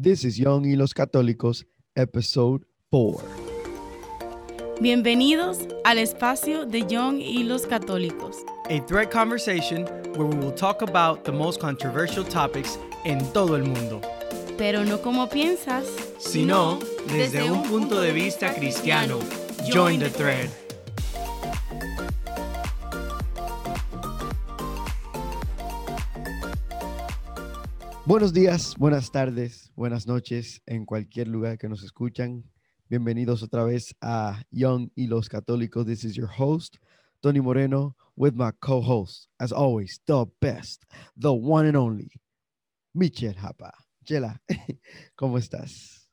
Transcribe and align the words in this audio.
This 0.00 0.24
is 0.24 0.38
Young 0.38 0.64
y 0.64 0.76
los 0.76 0.94
Católicos, 0.94 1.66
episode 1.96 2.64
4. 2.92 3.20
Bienvenidos 4.80 5.66
al 5.84 5.98
espacio 5.98 6.64
de 6.66 6.86
Young 6.86 7.20
y 7.20 7.42
los 7.42 7.66
Católicos. 7.66 8.36
A 8.70 8.78
thread 8.86 9.10
conversation 9.10 9.86
where 10.14 10.28
we 10.28 10.36
will 10.36 10.54
talk 10.54 10.82
about 10.82 11.24
the 11.24 11.32
most 11.32 11.60
controversial 11.60 12.22
topics 12.24 12.78
en 13.04 13.18
todo 13.32 13.56
el 13.56 13.64
mundo, 13.64 14.00
Pero 14.56 14.84
no 14.84 14.98
como 15.02 15.28
piensas, 15.28 15.84
sino 16.20 16.78
desde 17.08 17.50
un 17.50 17.64
punto 17.64 18.00
de 18.00 18.12
vista 18.12 18.54
cristiano. 18.54 19.18
Join 19.68 19.98
the 19.98 20.10
thread. 20.10 20.48
Buenos 28.08 28.32
días, 28.32 28.74
buenas 28.78 29.12
tardes, 29.12 29.70
buenas 29.76 30.06
noches 30.06 30.62
en 30.64 30.86
cualquier 30.86 31.28
lugar 31.28 31.58
que 31.58 31.68
nos 31.68 31.84
escuchan. 31.84 32.42
Bienvenidos 32.88 33.42
otra 33.42 33.64
vez 33.64 33.94
a 34.00 34.42
Young 34.50 34.88
y 34.94 35.08
los 35.08 35.28
Católicos. 35.28 35.84
This 35.84 36.04
is 36.04 36.14
your 36.14 36.30
host, 36.38 36.78
Tony 37.20 37.42
Moreno, 37.42 37.98
with 38.16 38.32
my 38.32 38.50
co-host, 38.60 39.28
as 39.38 39.52
always, 39.52 40.00
the 40.06 40.24
best, 40.40 40.84
the 41.20 41.30
one 41.30 41.68
and 41.68 41.76
only, 41.76 42.10
Michelle 42.94 43.34
Japa. 43.34 43.74
Chela, 44.06 44.40
¿cómo 45.14 45.36
estás? 45.36 46.08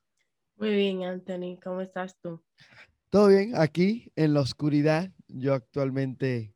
Muy 0.58 0.74
bien, 0.76 1.02
Anthony, 1.02 1.58
¿cómo 1.64 1.80
estás 1.80 2.14
tú? 2.20 2.42
Todo 3.08 3.28
bien, 3.28 3.56
aquí 3.56 4.12
en 4.16 4.34
la 4.34 4.40
oscuridad. 4.40 5.10
Yo 5.28 5.54
actualmente 5.54 6.54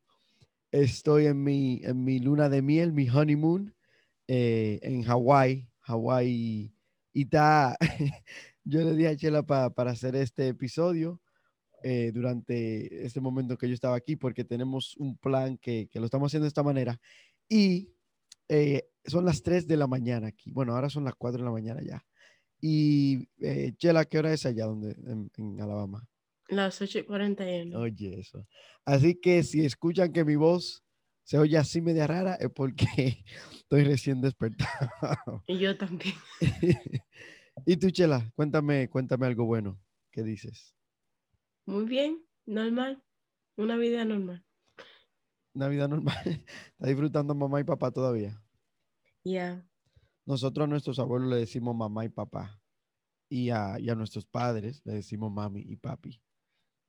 estoy 0.70 1.28
en 1.28 1.42
mi, 1.42 1.80
en 1.82 2.04
mi 2.04 2.18
luna 2.18 2.50
de 2.50 2.60
miel, 2.60 2.92
mi 2.92 3.08
honeymoon, 3.08 3.74
eh, 4.32 4.78
en 4.82 5.02
Hawái. 5.02 5.68
Hawái. 5.80 6.72
Y 7.12 7.22
está, 7.22 7.76
yo 8.64 8.80
le 8.84 8.94
dije 8.94 9.08
a 9.08 9.16
Chela 9.16 9.42
pa- 9.42 9.70
para 9.70 9.90
hacer 9.90 10.14
este 10.14 10.46
episodio 10.46 11.20
eh, 11.82 12.12
durante 12.14 13.04
este 13.04 13.20
momento 13.20 13.56
que 13.58 13.66
yo 13.66 13.74
estaba 13.74 13.96
aquí, 13.96 14.14
porque 14.14 14.44
tenemos 14.44 14.96
un 14.98 15.16
plan 15.18 15.58
que, 15.58 15.88
que 15.90 15.98
lo 15.98 16.04
estamos 16.04 16.30
haciendo 16.30 16.44
de 16.44 16.48
esta 16.48 16.62
manera. 16.62 17.00
Y 17.48 17.90
eh, 18.48 18.84
son 19.04 19.24
las 19.24 19.42
3 19.42 19.66
de 19.66 19.76
la 19.76 19.88
mañana 19.88 20.28
aquí. 20.28 20.52
Bueno, 20.52 20.74
ahora 20.76 20.90
son 20.90 21.02
las 21.04 21.14
4 21.16 21.38
de 21.38 21.44
la 21.46 21.50
mañana 21.50 21.82
ya. 21.82 22.04
Y 22.60 23.28
eh, 23.40 23.72
Chela, 23.78 24.04
¿qué 24.04 24.18
hora 24.18 24.32
es 24.32 24.46
allá 24.46 24.66
donde, 24.66 24.90
en- 24.92 25.30
en 25.38 25.60
Alabama? 25.60 26.06
Las 26.48 26.80
8.41. 26.80 27.76
Oye, 27.76 28.20
eso. 28.20 28.46
Así 28.84 29.14
que 29.16 29.42
si 29.42 29.64
escuchan 29.64 30.12
que 30.12 30.24
mi 30.24 30.36
voz 30.36 30.84
se 31.30 31.38
oye 31.38 31.56
así 31.56 31.80
media 31.80 32.08
rara, 32.08 32.34
es 32.34 32.50
porque 32.50 32.84
estoy 33.52 33.84
recién 33.84 34.20
despertado. 34.20 35.44
Y 35.46 35.60
yo 35.60 35.78
también. 35.78 36.16
y 37.66 37.76
tú, 37.76 37.88
Chela, 37.92 38.32
cuéntame, 38.34 38.90
cuéntame 38.90 39.28
algo 39.28 39.44
bueno. 39.44 39.80
¿Qué 40.10 40.24
dices? 40.24 40.74
Muy 41.66 41.84
bien, 41.84 42.26
normal. 42.46 43.00
Una 43.56 43.76
vida 43.76 44.04
normal. 44.04 44.44
Navidad 45.54 45.88
normal. 45.88 46.16
¿Está 46.72 46.88
disfrutando 46.88 47.32
mamá 47.32 47.60
y 47.60 47.64
papá 47.64 47.92
todavía? 47.92 48.42
Ya. 49.22 49.64
Nosotros 50.26 50.64
a 50.64 50.68
nuestros 50.68 50.98
abuelos 50.98 51.30
le 51.30 51.36
decimos 51.36 51.76
mamá 51.76 52.04
y 52.04 52.08
papá. 52.08 52.60
Y 53.28 53.50
a, 53.50 53.78
y 53.78 53.88
a 53.88 53.94
nuestros 53.94 54.26
padres 54.26 54.82
le 54.84 54.94
decimos 54.94 55.30
mami 55.30 55.60
y 55.60 55.76
papi. 55.76 56.20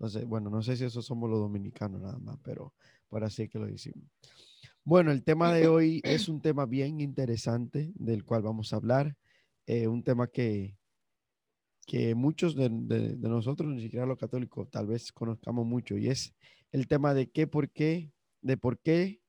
Entonces, 0.02 0.26
bueno, 0.26 0.50
no 0.50 0.64
sé 0.64 0.76
si 0.76 0.84
eso 0.84 1.00
somos 1.04 1.30
los 1.30 1.38
dominicanos 1.40 2.02
nada 2.02 2.18
más, 2.18 2.36
pero 2.42 2.74
por 3.08 3.24
así 3.24 3.48
que 3.48 3.60
lo 3.60 3.68
decimos. 3.68 4.04
Bueno, 4.84 5.12
el 5.12 5.24
tema 5.24 5.54
de 5.54 5.68
hoy 5.68 6.02
es 6.04 6.28
un 6.28 6.42
tema 6.42 6.66
bien 6.66 7.00
interesante 7.02 7.92
del 7.94 8.24
cual 8.26 8.42
vamos 8.42 8.74
a 8.74 8.78
hablar. 8.78 9.16
eh, 9.68 9.88
un 9.88 10.02
tema 10.04 10.26
que, 10.26 10.76
que 11.86 12.16
muchos 12.16 12.56
de, 12.56 12.68
de- 12.72 13.16
de 13.16 13.30
nosotros, 13.30 13.70
ni 13.70 13.80
siquiera 13.84 14.08
los 14.08 14.18
católicos, 14.18 14.72
tal 14.72 14.88
vez 14.88 15.12
conozcamos 15.12 15.68
mucho, 15.68 15.96
y 15.96 16.08
es 16.08 16.34
el 16.72 16.88
tema 16.88 17.14
de 17.14 17.30
qué, 17.30 17.46
por 17.46 17.70
qué, 17.70 18.12
de 18.42 18.58
por 18.58 18.80
qué 18.80 19.22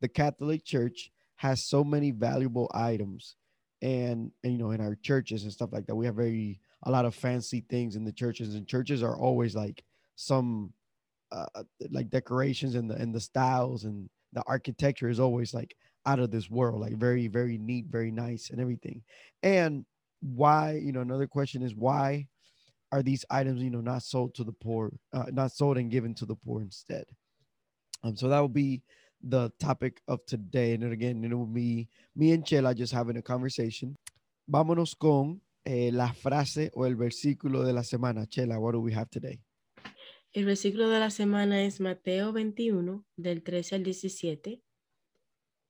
the 0.00 0.08
Catholic 0.08 0.62
Church 0.62 1.12
has 1.34 1.60
so 1.66 1.82
many 1.84 2.12
valuable 2.12 2.68
items 2.72 3.36
and, 3.82 4.30
and, 4.44 4.52
you 4.52 4.58
know 4.58 4.70
in 4.70 4.80
our 4.80 4.94
churches 4.94 5.42
and 5.42 5.52
stuff 5.52 5.72
like 5.72 5.86
that 5.88 5.96
we 5.96 6.06
have 6.06 6.14
very 6.14 6.60
a 6.84 6.90
lot 6.90 7.04
of 7.04 7.16
fancy 7.16 7.60
things 7.60 7.96
in 7.96 8.04
the 8.04 8.12
churches 8.12 8.54
and 8.54 8.68
churches 8.68 9.02
are 9.02 9.16
always 9.18 9.56
like 9.56 9.82
some 10.16 10.72
uh, 11.32 11.62
like 11.90 12.10
decorations 12.10 12.74
and 12.74 12.90
the 12.90 12.94
and 12.94 13.14
the 13.14 13.20
styles 13.20 13.84
and 13.84 14.08
the 14.32 14.42
architecture 14.46 15.08
is 15.08 15.20
always 15.20 15.54
like 15.54 15.76
out 16.06 16.18
of 16.18 16.30
this 16.30 16.50
world 16.50 16.80
like 16.80 16.96
very 16.96 17.28
very 17.28 17.58
neat 17.58 17.86
very 17.88 18.10
nice 18.10 18.50
and 18.50 18.60
everything. 18.60 19.02
And 19.42 19.84
why 20.20 20.80
you 20.82 20.92
know 20.92 21.00
another 21.00 21.26
question 21.26 21.62
is 21.62 21.74
why 21.74 22.28
are 22.92 23.02
these 23.02 23.24
items 23.30 23.62
you 23.62 23.70
know 23.70 23.80
not 23.80 24.02
sold 24.02 24.34
to 24.36 24.44
the 24.44 24.52
poor 24.52 24.92
uh, 25.12 25.26
not 25.32 25.52
sold 25.52 25.76
and 25.76 25.90
given 25.90 26.14
to 26.14 26.26
the 26.26 26.36
poor 26.36 26.62
instead? 26.62 27.04
Um 28.02 28.16
so 28.16 28.28
that 28.28 28.40
will 28.40 28.48
be 28.48 28.82
the 29.26 29.50
topic 29.58 30.02
of 30.06 30.24
today. 30.26 30.74
And 30.74 30.82
then 30.82 30.92
again 30.92 31.24
it 31.24 31.34
will 31.34 31.46
be 31.46 31.88
me 32.14 32.32
and 32.32 32.46
Chela 32.46 32.74
just 32.74 32.92
having 32.92 33.16
a 33.16 33.22
conversation. 33.22 33.96
Vámonos 34.50 34.94
con 34.98 35.40
eh, 35.66 35.90
la 35.90 36.12
frase 36.12 36.70
o 36.76 36.84
el 36.84 36.94
versículo 36.94 37.64
de 37.64 37.72
la 37.72 37.80
semana. 37.80 38.30
Chela 38.30 38.60
what 38.60 38.72
do 38.72 38.80
we 38.80 38.92
have 38.92 39.10
today 39.10 39.40
El 40.34 40.46
versículo 40.46 40.88
de 40.88 40.98
la 40.98 41.10
semana 41.10 41.62
es 41.64 41.78
Mateo 41.78 42.32
21, 42.32 43.06
del 43.14 43.44
13 43.44 43.76
al 43.76 43.84
17. 43.84 44.60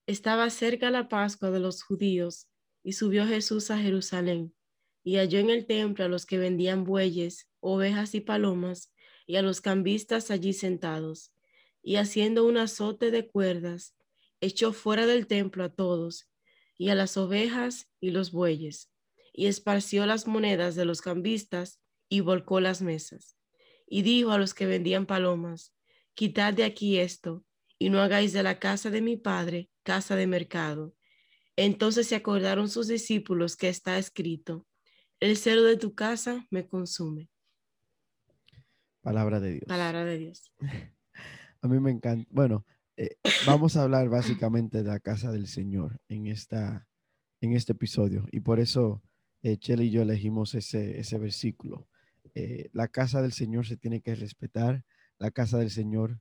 Estaba 0.07 0.49
cerca 0.49 0.91
la 0.91 1.11
Pascua 1.11 1.51
de 1.51 1.61
los 1.61 1.83
judíos 1.83 2.49
y 2.83 2.95
subió 2.95 3.27
Jesús 3.27 3.71
a 3.71 3.77
Jerusalén 3.77 4.55
y 5.03 5.17
halló 5.17 5.39
en 5.41 5.51
el 5.51 5.67
templo 5.67 6.07
a 6.07 6.09
los 6.09 6.25
que 6.25 6.39
vendían 6.39 6.85
bueyes, 6.85 7.51
ovejas 7.61 8.15
y 8.15 8.23
palomas 8.23 8.91
y 9.27 9.37
a 9.37 9.43
los 9.43 9.61
cambistas 9.61 10.31
allí 10.31 10.55
sentados. 10.55 11.35
Y 11.83 11.97
haciendo 11.97 12.47
un 12.47 12.57
azote 12.57 13.11
de 13.11 13.29
cuerdas, 13.29 13.95
echó 14.41 14.73
fuera 14.73 15.05
del 15.05 15.27
templo 15.27 15.65
a 15.65 15.75
todos 15.75 16.31
y 16.79 16.89
a 16.89 16.95
las 16.95 17.19
ovejas 17.19 17.91
y 18.01 18.13
los 18.13 18.33
bueyes 18.33 18.91
y 19.35 19.45
esparció 19.45 20.07
las 20.07 20.27
monedas 20.27 20.75
de 20.75 20.87
los 20.87 21.03
cambistas 21.03 21.83
y 22.09 22.21
volcó 22.21 22.61
las 22.61 22.81
mesas 22.81 23.37
y 23.87 24.03
dijo 24.03 24.33
a 24.33 24.39
los 24.39 24.55
que 24.55 24.67
vendían 24.67 25.07
palomas, 25.07 25.75
quitad 26.15 26.55
de 26.55 26.65
aquí 26.65 26.99
esto, 26.99 27.45
y 27.79 27.91
no 27.91 28.01
hagáis 28.01 28.33
de 28.33 28.43
la 28.43 28.59
casa 28.59 28.91
de 28.91 29.03
mi 29.03 29.17
padre 29.17 29.71
casa 29.83 30.17
de 30.17 30.27
mercado. 30.27 30.95
Entonces 31.57 32.09
se 32.09 32.17
acordaron 32.17 32.69
sus 32.69 32.89
discípulos 32.89 33.57
que 33.57 33.69
está 33.69 33.99
escrito, 33.99 34.67
el 35.21 35.37
celo 35.37 35.63
de 35.63 35.77
tu 35.77 35.95
casa 35.95 36.47
me 36.51 36.67
consume. 36.67 37.31
palabra 39.01 39.39
de 39.41 39.53
Dios 39.53 39.65
Palabra 39.67 40.05
de 40.05 40.19
Dios. 40.19 40.53
A 41.63 41.69
mí 41.69 41.81
me 41.81 41.91
encanta. 41.91 42.29
Bueno, 42.31 42.67
eh, 42.97 43.17
vamos 43.47 43.77
a 43.77 43.85
hablar 43.85 44.11
básicamente 44.11 44.83
de 44.83 44.85
la 44.85 45.01
casa 45.01 45.33
del 45.33 45.47
Señor 45.47 45.99
en, 46.09 46.27
esta, 46.27 46.87
en 47.41 47.55
este 47.55 47.73
episodio. 47.73 48.27
Y 48.33 48.41
por 48.41 48.61
eso 48.61 49.03
eh, 49.43 49.57
Chela 49.57 49.83
y 49.83 49.91
yo 49.91 50.03
elegimos 50.03 50.55
ese, 50.55 51.01
ese 51.01 51.17
versículo. 51.17 51.89
Eh, 52.35 52.71
la 52.73 52.89
casa 52.89 53.23
del 53.23 53.33
Señor 53.33 53.67
se 53.67 53.77
tiene 53.77 54.01
que 54.01 54.15
respetar. 54.15 54.85
La 55.19 55.31
casa 55.31 55.59
del 55.59 55.71
Señor 55.71 56.19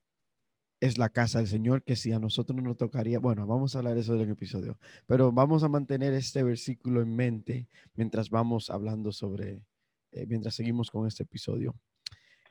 es 0.79 0.97
la 0.97 1.09
casa 1.09 1.39
del 1.39 1.47
Señor, 1.47 1.83
que 1.83 1.95
si 1.95 2.11
a 2.11 2.19
nosotros 2.19 2.57
no 2.57 2.63
nos 2.63 2.77
tocaría, 2.77 3.17
bueno, 3.17 3.47
vamos 3.47 3.73
a 3.73 3.77
hablar 3.79 3.97
eso 3.97 4.15
en 4.15 4.21
el 4.21 4.31
episodio, 4.31 4.77
pero 5.07 5.31
vamos 5.31 5.63
a 5.63 5.69
mantener 5.69 6.13
este 6.13 6.43
versículo 6.43 7.01
en 7.01 7.15
mente 7.15 7.69
mientras 7.93 8.29
vamos 8.29 8.69
hablando 8.69 9.13
sobre, 9.13 9.63
eh, 10.11 10.25
mientras 10.27 10.55
seguimos 10.55 10.91
con 10.91 11.07
este 11.07 11.23
episodio. 11.23 11.73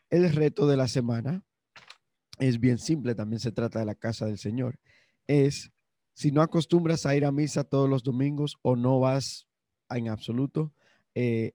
El 0.08 0.32
reto 0.32 0.66
de 0.66 0.78
la 0.78 0.88
semana 0.88 1.44
es 2.38 2.58
bien 2.58 2.78
simple, 2.78 3.14
también 3.14 3.38
se 3.38 3.52
trata 3.52 3.80
de 3.80 3.84
la 3.84 3.94
casa 3.94 4.24
del 4.24 4.38
Señor. 4.38 4.78
Es 5.26 5.70
si 6.14 6.32
no 6.32 6.40
acostumbras 6.40 7.04
a 7.04 7.14
ir 7.14 7.26
a 7.26 7.32
misa 7.32 7.64
todos 7.64 7.88
los 7.88 8.02
domingos 8.02 8.56
o 8.62 8.76
no 8.76 8.98
vas 8.98 9.46
en 9.90 10.08
absoluto, 10.08 10.72
eh, 11.14 11.52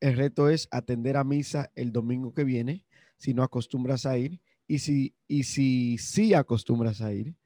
el 0.00 0.16
reto 0.16 0.48
es 0.48 0.68
atender 0.70 1.16
a 1.16 1.24
misa 1.24 1.70
el 1.74 1.92
domingo 1.92 2.34
que 2.34 2.44
viene, 2.44 2.84
si 3.18 3.34
no 3.34 3.42
acostumbras 3.42 4.06
a 4.06 4.18
ir, 4.18 4.40
y 4.66 4.80
si, 4.80 5.14
y 5.28 5.44
si 5.44 5.98
sí 5.98 6.34
acostumbras 6.34 7.00
a 7.00 7.12
ir, 7.12 7.36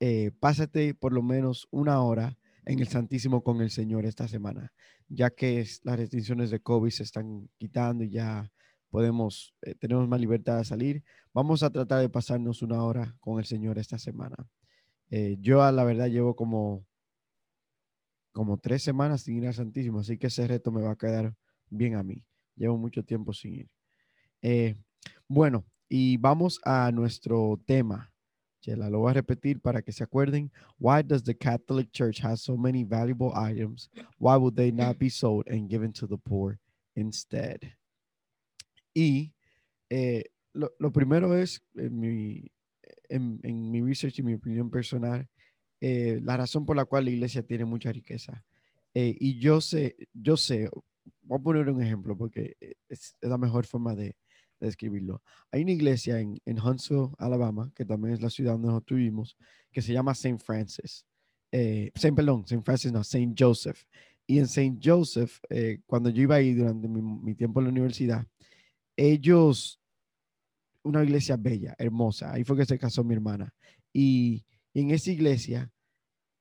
eh, 0.00 0.30
pásate 0.38 0.94
por 0.94 1.12
lo 1.12 1.22
menos 1.22 1.66
una 1.70 2.00
hora 2.02 2.38
en 2.66 2.78
el 2.80 2.88
Santísimo 2.88 3.42
con 3.42 3.60
el 3.62 3.70
Señor 3.70 4.04
esta 4.04 4.28
semana, 4.28 4.72
ya 5.08 5.30
que 5.30 5.66
las 5.82 5.96
restricciones 5.96 6.50
de 6.50 6.60
COVID 6.60 6.90
se 6.90 7.02
están 7.02 7.48
quitando 7.56 8.04
y 8.04 8.10
ya 8.10 8.52
podemos, 8.90 9.54
eh, 9.62 9.74
tenemos 9.74 10.06
más 10.06 10.20
libertad 10.20 10.58
de 10.58 10.64
salir. 10.64 11.02
Vamos 11.32 11.62
a 11.62 11.70
tratar 11.70 12.00
de 12.00 12.08
pasarnos 12.08 12.62
una 12.62 12.82
hora 12.84 13.16
con 13.20 13.38
el 13.38 13.46
Señor 13.46 13.78
esta 13.78 13.98
semana. 13.98 14.36
Eh, 15.10 15.36
yo 15.40 15.62
a 15.62 15.72
la 15.72 15.84
verdad 15.84 16.08
llevo 16.08 16.36
como, 16.36 16.84
como 18.32 18.58
tres 18.58 18.82
semanas 18.82 19.22
sin 19.22 19.38
ir 19.38 19.46
al 19.46 19.54
Santísimo, 19.54 20.00
así 20.00 20.18
que 20.18 20.26
ese 20.28 20.46
reto 20.46 20.70
me 20.70 20.82
va 20.82 20.92
a 20.92 20.96
quedar 20.96 21.34
bien 21.70 21.94
a 21.94 22.02
mí. 22.02 22.24
Llevo 22.56 22.76
mucho 22.76 23.04
tiempo 23.04 23.32
sin 23.32 23.54
ir. 23.54 23.68
Eh, 24.42 24.74
bueno, 25.26 25.64
y 25.88 26.16
vamos 26.16 26.60
a 26.64 26.90
nuestro 26.92 27.60
tema 27.66 28.12
Chela, 28.60 28.90
lo 28.90 29.00
voy 29.00 29.10
a 29.10 29.14
repetir 29.14 29.60
para 29.60 29.82
que 29.82 29.92
se 29.92 30.02
acuerden. 30.02 30.50
Why 30.78 31.02
does 31.02 31.22
the 31.22 31.36
Catholic 31.36 31.92
Church 31.92 32.20
have 32.20 32.38
so 32.38 32.56
many 32.56 32.84
valuable 32.84 33.32
items? 33.34 33.88
Why 34.18 34.36
would 34.36 34.56
they 34.56 34.72
not 34.72 34.98
be 34.98 35.08
sold 35.08 35.48
and 35.48 35.70
given 35.70 35.92
to 35.94 36.06
the 36.06 36.18
poor 36.18 36.58
instead? 36.96 37.60
Y 38.92 39.32
eh, 39.90 40.24
lo, 40.54 40.70
lo, 40.78 40.90
primero 40.90 41.36
es, 41.36 41.62
en 41.76 42.00
mi, 42.00 42.50
en, 43.08 43.70
mi 43.70 43.80
research 43.80 44.18
y 44.18 44.22
mi 44.22 44.34
opinión 44.34 44.70
personal, 44.70 45.28
eh, 45.80 46.20
la 46.22 46.36
razón 46.36 46.66
por 46.66 46.74
la 46.74 46.84
cual 46.84 47.04
la 47.04 47.10
iglesia 47.10 47.42
tiene 47.42 47.64
mucha 47.64 47.92
riqueza. 47.92 48.44
Y 48.94 49.38
yo 49.38 49.60
sé, 49.60 49.94
yo 50.12 50.36
sé, 50.36 50.68
voy 51.22 51.38
a 51.38 51.42
poner 51.42 51.68
un 51.68 51.82
ejemplo 51.82 52.16
porque 52.16 52.56
es, 52.88 53.16
es 53.20 53.28
la 53.28 53.38
mejor 53.38 53.66
forma 53.66 53.94
de, 53.94 54.16
de 54.60 54.66
describirlo. 54.66 55.22
Hay 55.52 55.62
una 55.62 55.72
iglesia 55.72 56.20
en, 56.20 56.38
en, 56.44 56.60
Huntsville, 56.60 57.10
Alabama, 57.18 57.70
que 57.74 57.84
también 57.84 58.14
es 58.14 58.22
la 58.22 58.30
ciudad 58.30 58.52
donde 58.52 58.68
nosotros 58.68 58.86
tuvimos, 58.86 59.36
que 59.70 59.82
se 59.82 59.92
llama 59.92 60.12
St. 60.12 60.38
Francis. 60.38 61.04
Eh, 61.52 61.90
Saint, 61.94 62.16
perdón, 62.16 62.42
St. 62.44 62.62
Francis, 62.62 62.92
no, 62.92 63.00
St. 63.00 63.34
Joseph. 63.38 63.82
Y 64.26 64.38
en 64.38 64.44
St. 64.44 64.78
Joseph, 64.82 65.38
eh, 65.48 65.80
cuando 65.86 66.10
yo 66.10 66.22
iba 66.22 66.36
ahí 66.36 66.54
durante 66.54 66.88
mi, 66.88 67.00
mi, 67.00 67.34
tiempo 67.34 67.60
en 67.60 67.64
la 67.64 67.70
universidad, 67.70 68.26
ellos, 68.96 69.80
una 70.82 71.02
iglesia 71.02 71.36
bella, 71.36 71.74
hermosa, 71.78 72.32
ahí 72.32 72.44
fue 72.44 72.56
que 72.56 72.66
se 72.66 72.78
casó 72.78 73.02
mi 73.04 73.14
hermana. 73.14 73.54
Y, 73.92 74.44
y 74.74 74.80
en 74.82 74.90
esa 74.90 75.10
iglesia 75.10 75.72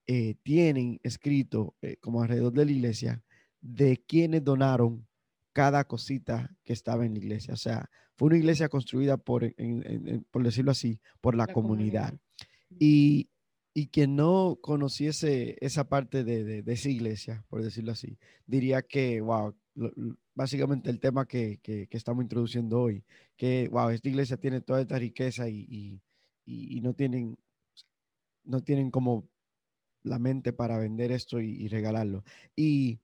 eh, 0.10 0.36
tienen 0.42 1.00
escrito, 1.04 1.76
eh, 1.82 1.98
como 1.98 2.22
alrededor 2.22 2.54
de 2.54 2.66
la 2.66 2.72
iglesia, 2.72 3.24
de 3.62 3.98
quienes 3.98 4.44
donaron 4.44 5.08
cada 5.54 5.86
cosita 5.86 6.56
que 6.64 6.74
estaba 6.74 7.06
en 7.06 7.14
la 7.14 7.20
iglesia. 7.20 7.54
O 7.54 7.58
sea, 7.58 7.90
fue 8.16 8.28
una 8.28 8.38
iglesia 8.38 8.70
construida 8.70 9.18
por, 9.18 9.44
en, 9.44 9.56
en, 9.58 10.24
por 10.30 10.44
decirlo 10.44 10.72
así, 10.72 11.00
por 11.22 11.36
la, 11.36 11.46
la 11.46 11.54
comunidad. 11.54 12.10
comunidad. 12.10 12.22
Y, 12.80 13.30
y 13.74 13.88
quien 13.88 14.16
no 14.16 14.58
conociese 14.62 15.56
esa 15.62 15.88
parte 15.88 16.24
de, 16.24 16.44
de, 16.44 16.64
de, 16.64 16.74
esa 16.74 16.90
iglesia, 16.90 17.46
por 17.48 17.64
decirlo 17.64 17.92
así, 17.92 18.18
diría 18.46 18.82
que, 18.82 19.22
wow, 19.22 19.56
lo, 19.76 19.92
básicamente 20.34 20.90
el 20.90 21.00
tema 21.00 21.28
que, 21.28 21.60
que, 21.62 21.88
que, 21.88 21.98
estamos 21.98 22.24
introduciendo 22.24 22.82
hoy, 22.82 23.04
que, 23.36 23.68
wow, 23.72 23.90
esta 23.90 24.10
iglesia 24.10 24.38
tiene 24.38 24.62
toda 24.62 24.82
esta 24.82 24.98
riqueza 24.98 25.48
y, 25.48 26.02
y, 26.46 26.78
y 26.78 26.82
no 26.82 26.94
tienen, 26.94 27.38
no 28.44 28.62
tienen 28.62 28.92
como 28.92 29.28
la 30.04 30.20
mente 30.20 30.54
para 30.54 30.78
vender 30.78 31.12
esto 31.12 31.40
y, 31.40 31.50
y 31.52 31.68
regalarlo. 31.68 32.24
Y 32.56 33.00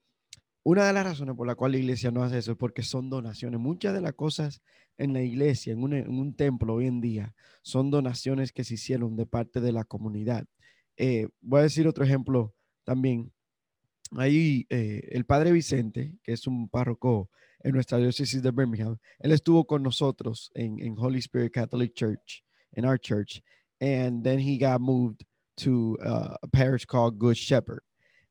una 0.64 0.88
de 0.88 0.94
las 0.94 1.06
razones 1.06 1.36
por 1.36 1.46
la 1.46 1.56
cual 1.56 1.74
la 1.74 1.78
iglesia 1.78 2.10
no 2.12 2.24
hace 2.24 2.38
eso 2.38 2.54
es 2.54 2.58
porque 2.58 2.84
son 2.84 3.10
donaciones. 3.10 3.60
Muchas 3.60 3.94
de 3.94 4.02
las 4.02 4.14
cosas 4.14 4.62
en 4.98 5.14
la 5.14 5.22
iglesia, 5.22 5.74
en 5.74 5.84
un, 5.84 5.94
en 5.94 6.34
templo 6.36 6.76
hoy 6.76 6.88
en 6.88 7.02
día, 7.02 7.36
son 7.62 7.92
donaciones 7.92 8.54
que 8.54 8.64
se 8.64 8.76
hicieron 8.76 9.16
de 9.16 9.26
parte 9.26 9.60
de 9.60 9.72
la 9.74 9.84
comunidad. 9.84 10.46
Eh, 10.96 11.28
voy 11.42 11.60
a 11.60 11.64
decir 11.64 11.88
otro 11.88 12.06
ejemplo 12.06 12.54
también. 12.84 13.32
Ahí 14.12 14.66
eh, 14.70 15.10
el 15.12 15.26
padre 15.26 15.52
Vicente, 15.52 16.16
que 16.24 16.34
es 16.34 16.48
un 16.48 16.70
párroco 16.70 17.30
en 17.60 17.74
nuestra 17.74 17.98
diócesis 17.98 18.42
de 18.42 18.52
Birmingham, 18.52 18.98
él 19.20 19.32
estuvo 19.32 19.66
con 19.66 19.84
nosotros 19.84 20.52
en, 20.54 20.80
en 20.80 20.96
Holy 20.98 21.20
Spirit 21.20 21.52
Catholic 21.52 21.94
Church, 21.94 22.44
in 22.76 22.86
our 22.86 23.00
church, 23.00 23.42
and 23.82 24.24
then 24.24 24.40
he 24.40 24.58
got 24.58 24.80
moved 24.80 25.26
to 25.58 25.98
uh, 26.04 26.36
a 26.42 26.48
parish 26.48 26.86
called 26.86 27.18
Good 27.20 27.38
Shepherd. 27.38 27.82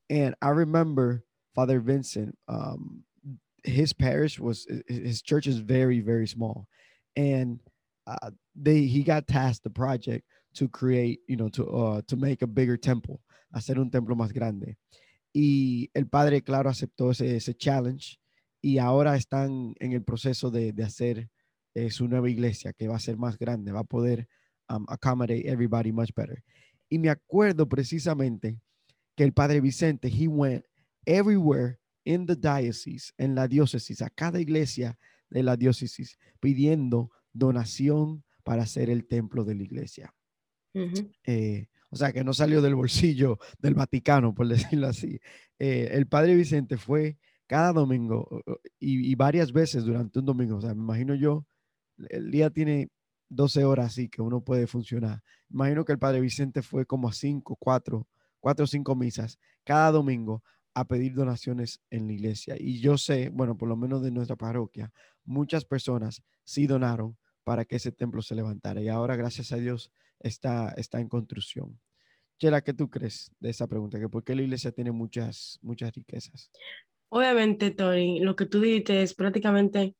And 0.08 0.34
I 0.40 0.50
remember 0.50 1.24
Father 1.54 1.80
Vincent, 1.80 2.36
um, 2.48 3.04
his 3.64 3.92
parish 3.92 4.38
was 4.40 4.66
his 4.88 5.22
church 5.22 5.46
is 5.46 5.58
very 5.58 6.00
very 6.00 6.26
small, 6.26 6.66
and 7.16 7.60
uh, 8.06 8.30
they 8.54 8.82
he 8.82 9.02
got 9.02 9.26
tasked 9.26 9.64
the 9.64 9.70
project 9.70 10.24
to 10.54 10.68
create, 10.68 11.20
you 11.28 11.36
know, 11.36 11.48
to 11.48 11.66
uh, 11.66 12.02
to 12.08 12.16
make 12.16 12.42
a 12.42 12.46
bigger 12.46 12.76
temple, 12.76 13.20
hacer 13.54 13.78
un 13.78 13.90
templo 13.90 14.14
más 14.14 14.32
grande. 14.32 14.76
Y 15.34 15.88
el 15.94 16.06
padre, 16.06 16.42
claro, 16.42 16.68
aceptó 16.68 17.10
ese, 17.10 17.36
ese 17.36 17.54
challenge 17.54 18.18
y 18.60 18.78
ahora 18.78 19.16
están 19.16 19.74
en 19.80 19.92
el 19.92 20.02
proceso 20.02 20.50
de, 20.50 20.72
de 20.72 20.84
hacer 20.84 21.30
eh, 21.74 21.90
su 21.90 22.06
nueva 22.06 22.28
iglesia 22.28 22.72
que 22.74 22.86
va 22.86 22.96
a 22.96 23.00
ser 23.00 23.16
más 23.16 23.38
grande, 23.38 23.72
va 23.72 23.80
a 23.80 23.84
poder 23.84 24.28
um, 24.68 24.84
accommodate 24.88 25.48
everybody 25.48 25.90
much 25.90 26.12
better. 26.14 26.42
Y 26.90 26.98
me 26.98 27.08
acuerdo 27.08 27.66
precisamente 27.66 28.60
que 29.16 29.24
el 29.24 29.32
padre 29.32 29.60
Vicente, 29.60 30.08
he 30.08 30.28
went 30.28 30.64
everywhere 31.06 31.78
in 32.04 32.26
the 32.26 32.36
diocese, 32.36 33.12
en 33.18 33.34
la 33.34 33.48
diócesis, 33.48 34.02
a 34.02 34.10
cada 34.10 34.40
iglesia 34.40 34.98
de 35.30 35.42
la 35.42 35.56
diócesis, 35.56 36.18
pidiendo 36.40 37.10
donación 37.32 38.24
para 38.42 38.62
hacer 38.62 38.90
el 38.90 39.06
templo 39.06 39.44
de 39.44 39.54
la 39.54 39.62
iglesia. 39.62 40.14
Uh 40.74 40.80
-huh. 40.80 41.12
eh, 41.24 41.66
o 41.90 41.96
sea, 41.96 42.12
que 42.12 42.24
no 42.24 42.32
salió 42.32 42.62
del 42.62 42.74
bolsillo 42.74 43.38
del 43.58 43.74
Vaticano, 43.74 44.34
por 44.34 44.48
decirlo 44.80 44.88
así. 44.88 45.20
Eh, 45.58 45.90
el 45.92 46.06
padre 46.06 46.34
Vicente 46.34 46.76
fue 46.76 47.18
cada 47.46 47.72
domingo 47.72 48.42
y, 48.80 49.10
y, 49.10 49.14
varias 49.14 49.52
veces 49.52 49.84
durante 49.84 50.18
un 50.18 50.24
domingo. 50.24 50.56
O 50.56 50.60
sea, 50.60 50.74
me 50.74 50.80
imagino 50.80 51.14
yo, 51.14 51.46
el 52.08 52.30
día 52.30 52.48
tiene 52.48 52.88
12 53.28 53.64
horas 53.64 53.86
así 53.86 54.08
que 54.08 54.22
uno 54.22 54.42
puede 54.42 54.66
funcionar. 54.66 55.22
Imagino 55.50 55.84
que 55.84 55.92
el 55.92 55.98
padre 55.98 56.20
Vicente 56.20 56.62
fue 56.62 56.86
como 56.86 57.08
a 57.08 57.12
5, 57.12 57.56
4, 57.56 58.08
4 58.40 58.64
o 58.64 58.66
5 58.66 58.96
misas 58.96 59.38
cada 59.64 59.90
domingo 59.90 60.42
a 60.74 60.86
pedir 60.86 61.14
donaciones 61.14 61.82
en 61.90 62.06
la 62.06 62.12
iglesia. 62.12 62.56
Y 62.58 62.80
yo 62.80 62.98
sé, 62.98 63.28
bueno, 63.30 63.56
por 63.56 63.68
lo 63.68 63.76
menos 63.76 64.02
de 64.02 64.10
nuestra 64.10 64.36
parroquia, 64.36 64.92
muchas 65.24 65.64
personas 65.64 66.22
sí 66.44 66.66
donaron 66.66 67.16
para 67.44 67.64
que 67.64 67.76
ese 67.76 67.92
templo 67.92 68.22
se 68.22 68.34
levantara. 68.34 68.80
Y 68.80 68.88
ahora, 68.88 69.16
gracias 69.16 69.52
a 69.52 69.56
Dios, 69.56 69.92
está, 70.20 70.70
está 70.76 71.00
en 71.00 71.08
construcción. 71.08 71.78
Chela, 72.38 72.62
¿qué 72.62 72.72
tú 72.72 72.90
crees 72.90 73.30
de 73.38 73.50
esa 73.50 73.66
pregunta? 73.66 74.00
¿Que 74.00 74.08
¿Por 74.08 74.24
qué 74.24 74.34
la 74.34 74.42
iglesia 74.42 74.72
tiene 74.72 74.90
muchas, 74.92 75.58
muchas 75.62 75.92
riquezas? 75.94 76.50
Obviamente, 77.08 77.70
Tori, 77.70 78.20
lo 78.20 78.36
que 78.36 78.46
tú 78.46 78.60
dijiste 78.60 79.02
es 79.02 79.14
prácticamente 79.14 79.94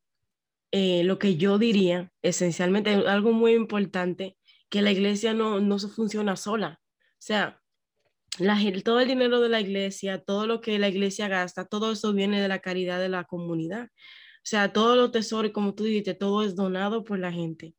eh, 0.73 1.05
lo 1.05 1.19
que 1.19 1.37
yo 1.37 1.59
diría, 1.59 2.11
esencialmente, 2.23 2.91
algo 2.91 3.33
muy 3.33 3.53
importante, 3.53 4.39
que 4.71 4.83
la 4.83 4.91
iglesia 4.91 5.35
no, 5.35 5.61
no 5.61 5.79
funciona 5.79 6.35
sola. 6.35 6.81
O 6.83 7.25
sea, 7.25 7.62
la, 8.39 8.59
todo 8.85 9.01
el 9.01 9.09
dinero 9.09 9.41
de 9.41 9.49
la 9.49 9.61
iglesia, 9.61 10.23
todo 10.23 10.47
lo 10.47 10.61
que 10.61 10.79
la 10.79 10.89
iglesia 10.89 11.29
gasta, 11.29 11.67
todo 11.67 11.93
eso 11.93 12.13
viene 12.13 12.41
de 12.41 12.49
la 12.49 12.61
caridad 12.61 13.01
de 13.01 13.09
la 13.09 13.25
comunidad. 13.25 13.85
O 13.87 14.45
sea, 14.45 14.73
todos 14.73 14.97
los 14.97 15.13
tesoros, 15.13 15.53
como 15.53 15.75
tú 15.75 15.85
dijiste, 15.85 16.15
todo 16.15 16.43
es 16.43 16.57
donado 16.57 17.05
por 17.05 17.19
la 17.19 17.33
gente. 17.33 17.75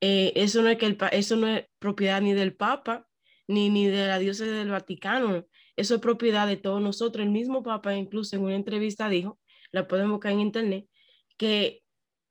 Eh, 0.00 0.32
eso, 0.36 0.62
no 0.62 0.68
es 0.68 0.78
que 0.78 0.96
eso 1.12 1.36
no 1.36 1.48
es 1.48 1.66
propiedad 1.78 2.20
ni 2.20 2.34
del 2.34 2.54
Papa, 2.54 3.06
ni, 3.48 3.70
ni 3.70 3.86
de 3.86 4.06
la 4.06 4.18
diócesis 4.18 4.52
del 4.52 4.70
Vaticano. 4.70 5.46
Eso 5.76 5.94
es 5.96 6.00
propiedad 6.00 6.46
de 6.46 6.56
todos 6.56 6.80
nosotros. 6.80 7.24
El 7.24 7.32
mismo 7.32 7.62
Papa 7.62 7.94
incluso 7.94 8.36
en 8.36 8.42
una 8.42 8.54
entrevista 8.54 9.08
dijo, 9.08 9.38
la 9.72 9.86
pueden 9.86 10.10
buscar 10.10 10.32
en 10.32 10.40
internet, 10.40 10.86
que 11.36 11.82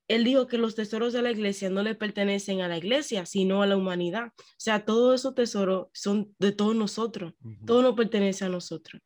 él 0.08 0.24
dijo 0.24 0.48
que 0.48 0.58
los 0.58 0.76
tesoros 0.76 1.14
de 1.14 1.22
la 1.22 1.32
iglesia 1.32 1.70
no 1.70 1.82
le 1.84 1.96
pertenecen 1.96 2.62
a 2.62 2.68
la 2.68 2.78
iglesia, 2.78 3.26
sino 3.26 3.62
a 3.62 3.68
la 3.68 3.78
humanidad. 3.78 4.28
O 4.38 4.44
sea, 4.58 4.86
todos 4.86 5.22
esos 5.22 5.36
tesoros 5.36 5.88
son 5.94 6.34
de 6.40 6.52
todos 6.52 6.76
nosotros, 6.76 7.34
uh 7.44 7.50
-huh. 7.50 7.66
todo 7.66 7.82
nos 7.82 7.96
pertenece 7.96 8.46
a 8.46 8.50
nosotros. 8.50 9.02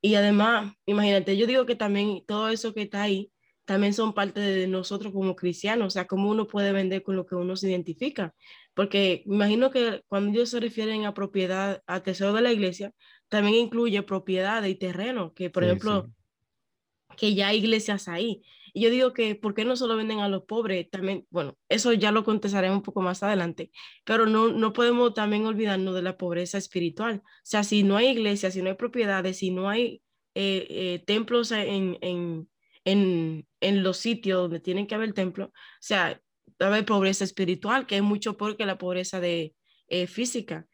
Y 0.00 0.14
además, 0.14 0.72
imagínate, 0.86 1.36
yo 1.36 1.46
digo 1.46 1.66
que 1.66 1.74
también 1.74 2.24
todo 2.26 2.48
eso 2.48 2.72
que 2.72 2.82
está 2.82 3.02
ahí, 3.02 3.32
también 3.64 3.92
son 3.92 4.14
parte 4.14 4.40
de 4.40 4.66
nosotros 4.66 5.12
como 5.12 5.36
cristianos, 5.36 5.88
o 5.88 5.90
sea, 5.90 6.06
cómo 6.06 6.30
uno 6.30 6.46
puede 6.46 6.72
vender 6.72 7.02
con 7.02 7.16
lo 7.16 7.26
que 7.26 7.34
uno 7.34 7.54
se 7.54 7.68
identifica. 7.68 8.34
Porque 8.72 9.22
imagino 9.26 9.70
que 9.70 10.02
cuando 10.08 10.30
ellos 10.30 10.48
se 10.48 10.60
refieren 10.60 11.04
a 11.04 11.12
propiedad, 11.12 11.82
a 11.86 12.02
tesoro 12.02 12.32
de 12.32 12.40
la 12.40 12.52
iglesia, 12.52 12.92
también 13.28 13.56
incluye 13.56 14.02
propiedad 14.02 14.62
y 14.64 14.74
terreno, 14.76 15.34
que 15.34 15.50
por 15.50 15.64
sí, 15.64 15.66
ejemplo, 15.66 16.06
sí. 16.06 17.16
que 17.18 17.34
ya 17.34 17.48
hay 17.48 17.58
iglesias 17.58 18.08
ahí. 18.08 18.42
Y 18.72 18.82
yo 18.82 18.90
digo 18.90 19.12
que, 19.12 19.34
¿por 19.34 19.54
qué 19.54 19.64
no 19.64 19.76
solo 19.76 19.96
venden 19.96 20.20
a 20.20 20.28
los 20.28 20.44
pobres? 20.44 20.88
También, 20.90 21.26
bueno, 21.30 21.56
eso 21.68 21.92
ya 21.92 22.12
lo 22.12 22.24
contestaremos 22.24 22.78
un 22.78 22.82
poco 22.82 23.00
más 23.02 23.22
adelante, 23.22 23.70
pero 24.04 24.26
no, 24.26 24.48
no 24.48 24.72
podemos 24.72 25.14
también 25.14 25.46
olvidarnos 25.46 25.94
de 25.94 26.02
la 26.02 26.16
pobreza 26.16 26.58
espiritual. 26.58 27.22
O 27.24 27.30
sea, 27.42 27.64
si 27.64 27.82
no 27.82 27.96
hay 27.96 28.08
iglesias, 28.08 28.54
si 28.54 28.62
no 28.62 28.70
hay 28.70 28.76
propiedades, 28.76 29.38
si 29.38 29.50
no 29.50 29.68
hay 29.68 30.02
eh, 30.34 30.66
eh, 30.70 31.04
templos 31.06 31.52
en, 31.52 31.98
en, 32.00 32.48
en, 32.84 33.46
en, 33.60 33.82
los 33.82 33.96
sitios 33.96 34.42
donde 34.42 34.60
tienen 34.60 34.86
que 34.86 34.94
haber 34.94 35.12
templos, 35.12 35.48
o 35.48 35.52
sea, 35.80 36.20
haber 36.58 36.84
pobreza 36.84 37.24
espiritual, 37.24 37.86
que 37.86 37.96
es 37.96 38.02
mucho 38.02 38.36
peor 38.36 38.56
que 38.56 38.66
la 38.66 38.78
pobreza 38.78 39.20
de, 39.20 39.54
eh, 39.88 40.06
física. 40.06 40.66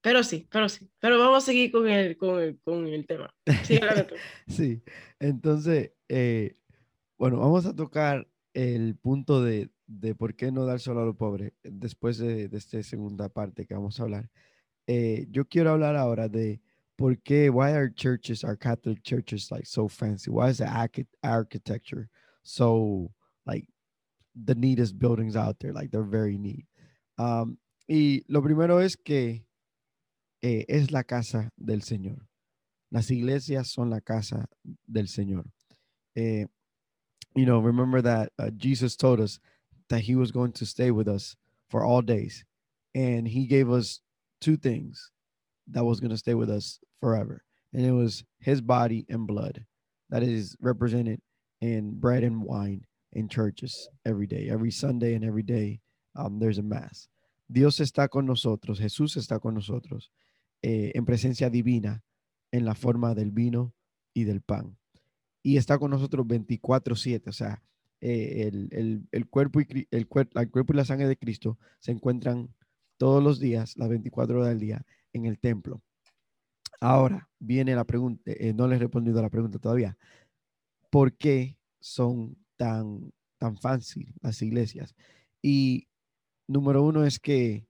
Pero 0.00 0.22
sí, 0.22 0.46
pero 0.50 0.68
sí. 0.68 0.90
Pero 0.98 1.18
vamos 1.18 1.42
a 1.42 1.46
seguir 1.46 1.72
con 1.72 1.88
el, 1.88 2.16
con 2.16 2.40
el, 2.40 2.58
con 2.60 2.86
el 2.86 3.06
tema. 3.06 3.34
Sí, 3.62 3.78
sí. 4.48 4.82
entonces, 5.18 5.92
eh, 6.08 6.56
bueno, 7.24 7.38
vamos 7.38 7.64
a 7.64 7.74
tocar 7.74 8.28
el 8.52 8.96
punto 8.96 9.42
de, 9.42 9.70
de, 9.86 10.14
por 10.14 10.36
qué 10.36 10.52
no 10.52 10.66
dar 10.66 10.78
solo 10.78 11.00
a 11.00 11.06
los 11.06 11.16
pobres 11.16 11.54
después 11.62 12.18
de, 12.18 12.48
de 12.48 12.58
esta 12.58 12.82
segunda 12.82 13.30
parte 13.30 13.64
que 13.64 13.72
vamos 13.72 13.98
a 13.98 14.02
hablar. 14.02 14.30
Eh, 14.86 15.26
yo 15.30 15.48
quiero 15.48 15.70
hablar 15.70 15.96
ahora 15.96 16.28
de 16.28 16.60
por 16.96 17.18
qué, 17.22 17.48
why 17.48 17.70
are 17.72 17.90
churches, 17.90 18.44
our 18.44 18.58
Catholic 18.58 19.02
churches 19.02 19.50
like 19.50 19.64
so 19.64 19.88
fancy? 19.88 20.30
Why 20.30 20.50
is 20.50 20.58
the 20.58 20.68
architecture 21.22 22.10
so 22.42 23.10
like 23.46 23.70
the 24.34 24.54
neatest 24.54 24.98
buildings 24.98 25.34
out 25.34 25.58
there? 25.60 25.72
Like 25.72 25.90
they're 25.90 26.02
very 26.06 26.36
neat. 26.36 26.66
Um, 27.16 27.56
Y 27.88 28.26
lo 28.28 28.42
primero 28.42 28.82
es 28.82 28.98
que 28.98 29.46
eh, 30.42 30.66
es 30.68 30.90
la 30.90 31.04
casa 31.04 31.54
del 31.56 31.80
Señor. 31.80 32.28
Las 32.90 33.10
iglesias 33.10 33.68
son 33.68 33.88
la 33.88 34.02
casa 34.02 34.46
del 34.86 35.08
Señor. 35.08 35.46
Eh, 36.14 36.48
you 37.34 37.46
know, 37.46 37.58
remember 37.58 38.00
that 38.02 38.32
uh, 38.38 38.50
Jesus 38.50 38.96
told 38.96 39.20
us 39.20 39.38
that 39.88 40.00
he 40.00 40.14
was 40.14 40.30
going 40.30 40.52
to 40.52 40.66
stay 40.66 40.90
with 40.90 41.08
us 41.08 41.36
for 41.68 41.84
all 41.84 42.02
days. 42.02 42.44
And 42.94 43.26
he 43.26 43.46
gave 43.46 43.70
us 43.70 44.00
two 44.40 44.56
things 44.56 45.10
that 45.68 45.84
was 45.84 46.00
going 46.00 46.10
to 46.10 46.16
stay 46.16 46.34
with 46.34 46.50
us 46.50 46.78
forever. 47.00 47.42
And 47.72 47.84
it 47.84 47.92
was 47.92 48.24
his 48.38 48.60
body 48.60 49.04
and 49.08 49.26
blood 49.26 49.64
that 50.10 50.22
is 50.22 50.56
represented 50.60 51.20
in 51.60 51.98
bread 51.98 52.22
and 52.22 52.42
wine 52.42 52.84
in 53.12 53.28
churches 53.28 53.88
every 54.04 54.26
day, 54.26 54.48
every 54.50 54.70
Sunday 54.70 55.14
and 55.14 55.24
every 55.24 55.42
day 55.42 55.80
um, 56.16 56.38
there's 56.38 56.58
a 56.58 56.62
mass. 56.62 57.08
Dios 57.50 57.78
está 57.78 58.08
con 58.08 58.26
nosotros, 58.26 58.78
Jesús 58.78 59.16
está 59.16 59.40
con 59.40 59.54
nosotros 59.54 60.10
eh, 60.62 60.92
en 60.94 61.04
presencia 61.04 61.50
divina 61.50 62.02
en 62.52 62.64
la 62.64 62.74
forma 62.74 63.14
del 63.14 63.30
vino 63.30 63.74
y 64.14 64.24
del 64.24 64.40
pan. 64.40 64.76
Y 65.44 65.58
está 65.58 65.78
con 65.78 65.92
nosotros 65.92 66.26
24/7, 66.26 67.28
o 67.28 67.32
sea, 67.32 67.62
eh, 68.00 68.48
el, 68.48 68.68
el, 68.72 69.08
el, 69.12 69.28
cuerpo 69.28 69.60
y, 69.60 69.66
el, 69.70 69.86
el 69.90 70.08
cuerpo 70.08 70.72
y 70.72 70.76
la 70.76 70.84
sangre 70.84 71.06
de 71.06 71.16
Cristo 71.16 71.58
se 71.78 71.92
encuentran 71.92 72.52
todos 72.96 73.22
los 73.22 73.38
días, 73.38 73.76
las 73.76 73.88
24 73.88 74.36
horas 74.36 74.48
del 74.48 74.58
día, 74.58 74.84
en 75.12 75.26
el 75.26 75.38
templo. 75.38 75.82
Ahora 76.80 77.28
viene 77.38 77.74
la 77.74 77.84
pregunta, 77.84 78.22
eh, 78.26 78.52
no 78.52 78.66
les 78.66 78.76
he 78.76 78.80
respondido 78.80 79.18
a 79.18 79.22
la 79.22 79.30
pregunta 79.30 79.58
todavía. 79.58 79.96
¿Por 80.90 81.14
qué 81.14 81.58
son 81.80 82.36
tan, 82.56 83.12
tan 83.38 83.56
fácil 83.56 84.14
las 84.20 84.40
iglesias? 84.42 84.94
Y 85.40 85.88
número 86.46 86.82
uno 86.82 87.04
es 87.04 87.18
que 87.18 87.66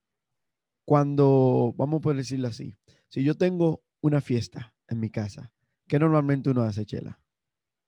cuando, 0.84 1.74
vamos 1.76 2.04
a 2.06 2.12
decirlo 2.12 2.48
así, 2.48 2.76
si 3.08 3.22
yo 3.24 3.36
tengo 3.36 3.82
una 4.00 4.20
fiesta 4.20 4.74
en 4.88 5.00
mi 5.00 5.10
casa, 5.10 5.52
¿qué 5.86 5.98
normalmente 5.98 6.50
uno 6.50 6.62
hace, 6.62 6.84
Chela? 6.84 7.18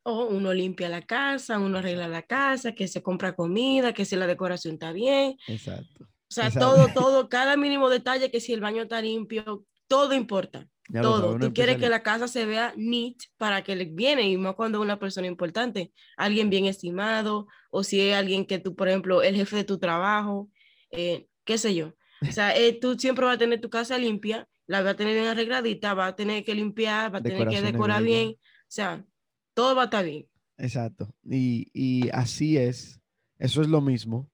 O 0.08 0.12
oh, 0.12 0.26
uno 0.26 0.54
limpia 0.54 0.88
la 0.88 1.02
casa, 1.02 1.58
uno 1.58 1.78
arregla 1.78 2.06
la 2.06 2.22
casa, 2.22 2.76
que 2.76 2.86
se 2.86 3.02
compra 3.02 3.34
comida, 3.34 3.92
que 3.92 4.04
si 4.04 4.14
la 4.14 4.28
decoración 4.28 4.74
está 4.74 4.92
bien. 4.92 5.36
Exacto. 5.48 6.04
O 6.04 6.32
sea, 6.32 6.48
todo, 6.48 6.86
todo, 6.94 7.28
cada 7.28 7.56
mínimo 7.56 7.90
detalle, 7.90 8.30
que 8.30 8.38
si 8.38 8.52
el 8.52 8.60
baño 8.60 8.82
está 8.82 9.02
limpio, 9.02 9.64
todo 9.88 10.14
importa. 10.14 10.68
Ya 10.88 11.02
todo. 11.02 11.36
Tú 11.40 11.52
quieres 11.52 11.78
que 11.78 11.88
la 11.88 12.04
casa 12.04 12.28
se 12.28 12.46
vea 12.46 12.72
neat 12.76 13.16
para 13.36 13.64
que 13.64 13.74
le 13.74 13.86
viene, 13.86 14.28
y 14.28 14.36
más 14.36 14.54
cuando 14.54 14.78
es 14.78 14.84
una 14.84 15.00
persona 15.00 15.26
importante, 15.26 15.92
alguien 16.16 16.50
bien 16.50 16.66
estimado, 16.66 17.48
o 17.70 17.82
si 17.82 18.00
es 18.00 18.14
alguien 18.14 18.46
que 18.46 18.60
tú, 18.60 18.76
por 18.76 18.88
ejemplo, 18.88 19.24
el 19.24 19.34
jefe 19.34 19.56
de 19.56 19.64
tu 19.64 19.78
trabajo, 19.78 20.48
eh, 20.92 21.26
qué 21.44 21.58
sé 21.58 21.74
yo. 21.74 21.94
O 22.22 22.30
sea, 22.30 22.56
eh, 22.56 22.78
tú 22.80 22.96
siempre 22.96 23.24
vas 23.24 23.34
a 23.34 23.38
tener 23.38 23.60
tu 23.60 23.70
casa 23.70 23.98
limpia, 23.98 24.48
la 24.68 24.82
vas 24.82 24.92
a 24.92 24.96
tener 24.96 25.14
bien 25.14 25.26
arregladita, 25.26 25.94
vas 25.94 26.12
a 26.12 26.14
tener 26.16 26.44
que 26.44 26.54
limpiar, 26.54 27.10
vas 27.10 27.22
a 27.22 27.24
tener 27.24 27.48
que 27.48 27.60
decorar 27.60 28.04
bien. 28.04 28.30
O 28.30 28.68
sea, 28.68 29.04
todo 29.56 29.74
va 29.74 29.82
a 29.82 29.84
estar 29.86 30.04
bien. 30.04 30.28
Exacto. 30.58 31.14
Y, 31.24 31.70
y 31.72 32.10
así 32.10 32.58
es. 32.58 33.00
Eso 33.38 33.62
es 33.62 33.68
lo 33.68 33.80
mismo, 33.80 34.30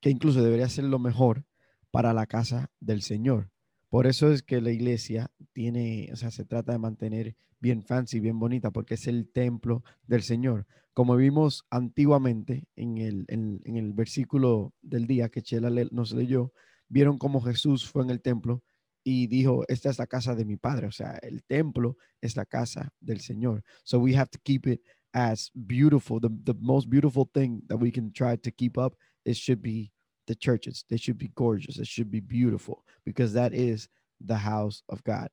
que 0.00 0.10
incluso 0.10 0.42
debería 0.42 0.68
ser 0.68 0.84
lo 0.84 0.98
mejor 0.98 1.46
para 1.90 2.12
la 2.12 2.26
casa 2.26 2.70
del 2.78 3.00
Señor. 3.00 3.50
Por 3.88 4.06
eso 4.06 4.30
es 4.30 4.42
que 4.42 4.60
la 4.60 4.70
iglesia 4.70 5.30
tiene, 5.54 6.10
o 6.12 6.16
sea, 6.16 6.30
se 6.30 6.44
trata 6.44 6.72
de 6.72 6.78
mantener 6.78 7.36
bien 7.58 7.82
fancy, 7.82 8.20
bien 8.20 8.38
bonita, 8.38 8.70
porque 8.70 8.94
es 8.94 9.06
el 9.06 9.30
templo 9.30 9.82
del 10.06 10.22
Señor. 10.22 10.66
Como 10.92 11.16
vimos 11.16 11.64
antiguamente 11.70 12.68
en 12.76 12.98
el, 12.98 13.24
en, 13.28 13.62
el 13.64 13.94
versículo 13.94 14.74
del 14.82 15.06
día 15.06 15.30
que 15.30 15.40
Chela 15.40 15.70
le, 15.70 15.88
nos 15.90 16.12
leyó, 16.12 16.52
vieron 16.88 17.16
cómo 17.16 17.40
Jesús 17.40 17.88
fue 17.88 18.02
en 18.02 18.10
el 18.10 18.20
templo 18.20 18.62
y 19.04 19.26
dijo, 19.26 19.64
esta 19.68 19.90
es 19.90 19.98
la 19.98 20.06
casa 20.06 20.34
de 20.34 20.44
mi 20.44 20.56
padre, 20.56 20.86
o 20.86 20.92
sea, 20.92 21.18
el 21.22 21.42
templo 21.44 21.96
es 22.20 22.36
la 22.36 22.44
casa 22.44 22.92
del 23.00 23.20
Señor. 23.20 23.62
So 23.84 23.98
we 23.98 24.14
have 24.14 24.30
to 24.30 24.38
keep 24.44 24.66
it 24.66 24.80
as 25.12 25.50
beautiful. 25.54 26.20
The, 26.20 26.30
the 26.44 26.54
most 26.60 26.88
beautiful 26.88 27.24
thing 27.32 27.62
that 27.68 27.78
we 27.78 27.90
can 27.90 28.12
try 28.12 28.36
to 28.36 28.50
keep 28.50 28.76
up, 28.76 28.94
it 29.24 29.36
should 29.36 29.62
be 29.62 29.92
the 30.26 30.34
churches. 30.34 30.84
They 30.88 30.98
should 30.98 31.18
be 31.18 31.30
gorgeous. 31.34 31.78
It 31.78 31.86
should 31.86 32.10
be 32.10 32.20
beautiful 32.20 32.84
because 33.04 33.32
that 33.34 33.52
is 33.54 33.88
the 34.20 34.36
house 34.36 34.82
of 34.88 35.02
God. 35.04 35.28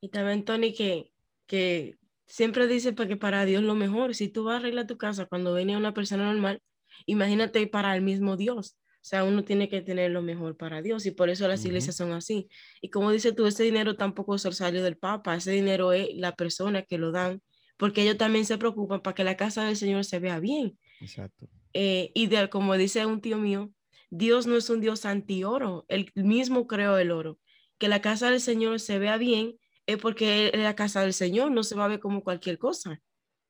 Y 0.00 0.08
también, 0.08 0.44
Tony, 0.44 0.72
que, 0.72 1.12
que 1.46 1.96
siempre 2.26 2.66
dice 2.66 2.92
porque 2.92 3.16
para 3.16 3.44
Dios 3.44 3.62
lo 3.62 3.74
mejor. 3.74 4.14
Si 4.14 4.28
tú 4.28 4.44
vas 4.44 4.54
a 4.54 4.58
arreglar 4.58 4.86
tu 4.86 4.96
casa 4.96 5.26
cuando 5.26 5.54
viene 5.54 5.76
una 5.76 5.94
persona 5.94 6.32
normal, 6.32 6.60
imagínate 7.06 7.66
para 7.66 7.94
el 7.96 8.02
mismo 8.02 8.36
Dios. 8.36 8.76
O 9.06 9.08
sea, 9.08 9.22
uno 9.22 9.44
tiene 9.44 9.68
que 9.68 9.82
tener 9.82 10.10
lo 10.10 10.20
mejor 10.20 10.56
para 10.56 10.82
Dios 10.82 11.06
y 11.06 11.12
por 11.12 11.30
eso 11.30 11.46
las 11.46 11.64
iglesias 11.64 11.94
son 11.94 12.10
así. 12.10 12.48
Y 12.80 12.90
como 12.90 13.12
dices 13.12 13.36
tú, 13.36 13.46
ese 13.46 13.62
dinero 13.62 13.94
tampoco 13.94 14.34
es 14.34 14.44
el 14.44 14.52
salario 14.52 14.82
del 14.82 14.96
Papa, 14.96 15.36
ese 15.36 15.52
dinero 15.52 15.92
es 15.92 16.08
la 16.16 16.34
persona 16.34 16.82
que 16.82 16.98
lo 16.98 17.12
dan, 17.12 17.40
porque 17.76 18.02
ellos 18.02 18.16
también 18.16 18.44
se 18.44 18.58
preocupan 18.58 19.02
para 19.02 19.14
que 19.14 19.22
la 19.22 19.36
casa 19.36 19.62
del 19.62 19.76
Señor 19.76 20.04
se 20.04 20.18
vea 20.18 20.40
bien. 20.40 20.76
Exacto. 21.00 21.48
Eh, 21.72 22.10
y 22.14 22.26
de, 22.26 22.50
como 22.50 22.76
dice 22.76 23.06
un 23.06 23.20
tío 23.20 23.38
mío, 23.38 23.70
Dios 24.10 24.48
no 24.48 24.56
es 24.56 24.68
un 24.70 24.80
Dios 24.80 25.04
anti-oro, 25.04 25.84
él 25.86 26.10
mismo 26.16 26.66
creó 26.66 26.98
el 26.98 27.12
oro. 27.12 27.38
Que 27.78 27.86
la 27.86 28.00
casa 28.00 28.28
del 28.28 28.40
Señor 28.40 28.80
se 28.80 28.98
vea 28.98 29.18
bien 29.18 29.54
es 29.86 29.98
porque 29.98 30.50
la 30.52 30.74
casa 30.74 31.02
del 31.02 31.14
Señor 31.14 31.52
no 31.52 31.62
se 31.62 31.76
va 31.76 31.84
a 31.84 31.88
ver 31.88 32.00
como 32.00 32.24
cualquier 32.24 32.58
cosa. 32.58 33.00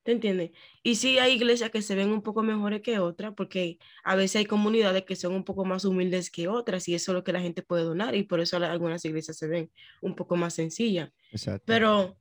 ¿Te 0.06 0.12
entiendes? 0.12 0.52
Y 0.84 0.94
sí 0.94 1.18
hay 1.18 1.32
iglesias 1.32 1.72
que 1.72 1.82
se 1.82 1.96
ven 1.96 2.10
un 2.10 2.22
poco 2.22 2.44
mejores 2.44 2.80
que 2.80 3.00
otras, 3.00 3.34
porque 3.34 3.80
a 4.04 4.14
veces 4.14 4.36
hay 4.36 4.46
comunidades 4.46 5.02
que 5.02 5.16
son 5.16 5.34
un 5.34 5.42
poco 5.42 5.64
más 5.64 5.84
humildes 5.84 6.30
que 6.30 6.46
otras 6.46 6.86
y 6.86 6.94
eso 6.94 7.10
es 7.10 7.14
lo 7.14 7.24
que 7.24 7.32
la 7.32 7.40
gente 7.40 7.62
puede 7.62 7.82
donar 7.82 8.14
y 8.14 8.22
por 8.22 8.38
eso 8.38 8.56
algunas 8.56 9.04
iglesias 9.04 9.36
se 9.36 9.48
ven 9.48 9.68
un 10.00 10.14
poco 10.14 10.36
más 10.36 10.54
sencillas. 10.54 11.10
Exacto. 11.32 11.64
Pero, 11.66 12.16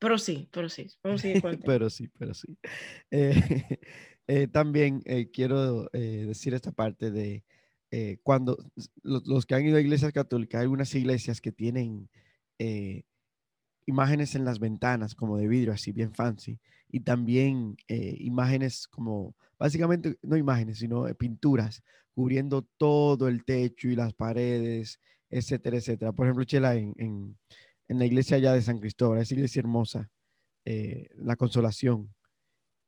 pero 0.00 0.18
sí, 0.18 0.48
pero 0.50 0.68
sí. 0.68 0.88
Vamos 1.04 1.20
a 1.20 1.22
seguir 1.22 1.40
pero 1.64 1.88
sí, 1.88 2.08
pero 2.18 2.34
sí. 2.34 2.58
Eh, 3.12 3.30
eh, 4.26 4.48
también 4.48 5.00
eh, 5.04 5.30
quiero 5.30 5.84
decir 5.92 6.52
esta 6.54 6.72
parte 6.72 7.12
de 7.12 7.44
cuando 8.24 8.58
los, 9.04 9.24
los, 9.24 9.46
que 9.46 9.54
han 9.54 9.64
ido 9.64 9.76
a 9.76 9.80
iglesias 9.80 10.12
católicas, 10.12 10.58
hay 10.58 10.64
algunas 10.64 10.92
iglesias 10.96 11.40
que 11.40 11.52
tienen 11.52 12.10
imágenes 13.90 14.34
en 14.34 14.44
las 14.44 14.58
ventanas 14.58 15.14
como 15.14 15.36
de 15.36 15.46
vidrio, 15.46 15.72
así 15.72 15.92
bien 15.92 16.14
fancy 16.14 16.58
y 16.92 17.00
también 17.00 17.76
eh, 17.88 18.16
imágenes 18.20 18.88
como, 18.88 19.34
básicamente, 19.58 20.16
no 20.22 20.36
imágenes, 20.36 20.78
sino 20.78 21.06
eh, 21.06 21.14
pinturas 21.14 21.82
cubriendo 22.14 22.62
todo 22.76 23.28
el 23.28 23.44
techo 23.44 23.88
y 23.88 23.96
las 23.96 24.12
paredes, 24.12 25.00
etcétera, 25.30 25.76
etcétera. 25.78 26.12
Por 26.12 26.26
ejemplo, 26.26 26.44
Chela, 26.44 26.74
en, 26.74 26.94
en, 26.98 27.98
la 27.98 28.04
iglesia 28.04 28.36
allá 28.36 28.52
de 28.52 28.62
San 28.62 28.78
Cristóbal, 28.78 29.20
esa 29.20 29.34
iglesia 29.34 29.60
hermosa, 29.60 30.10
eh, 30.64 31.08
la 31.16 31.36
Consolación. 31.36 32.12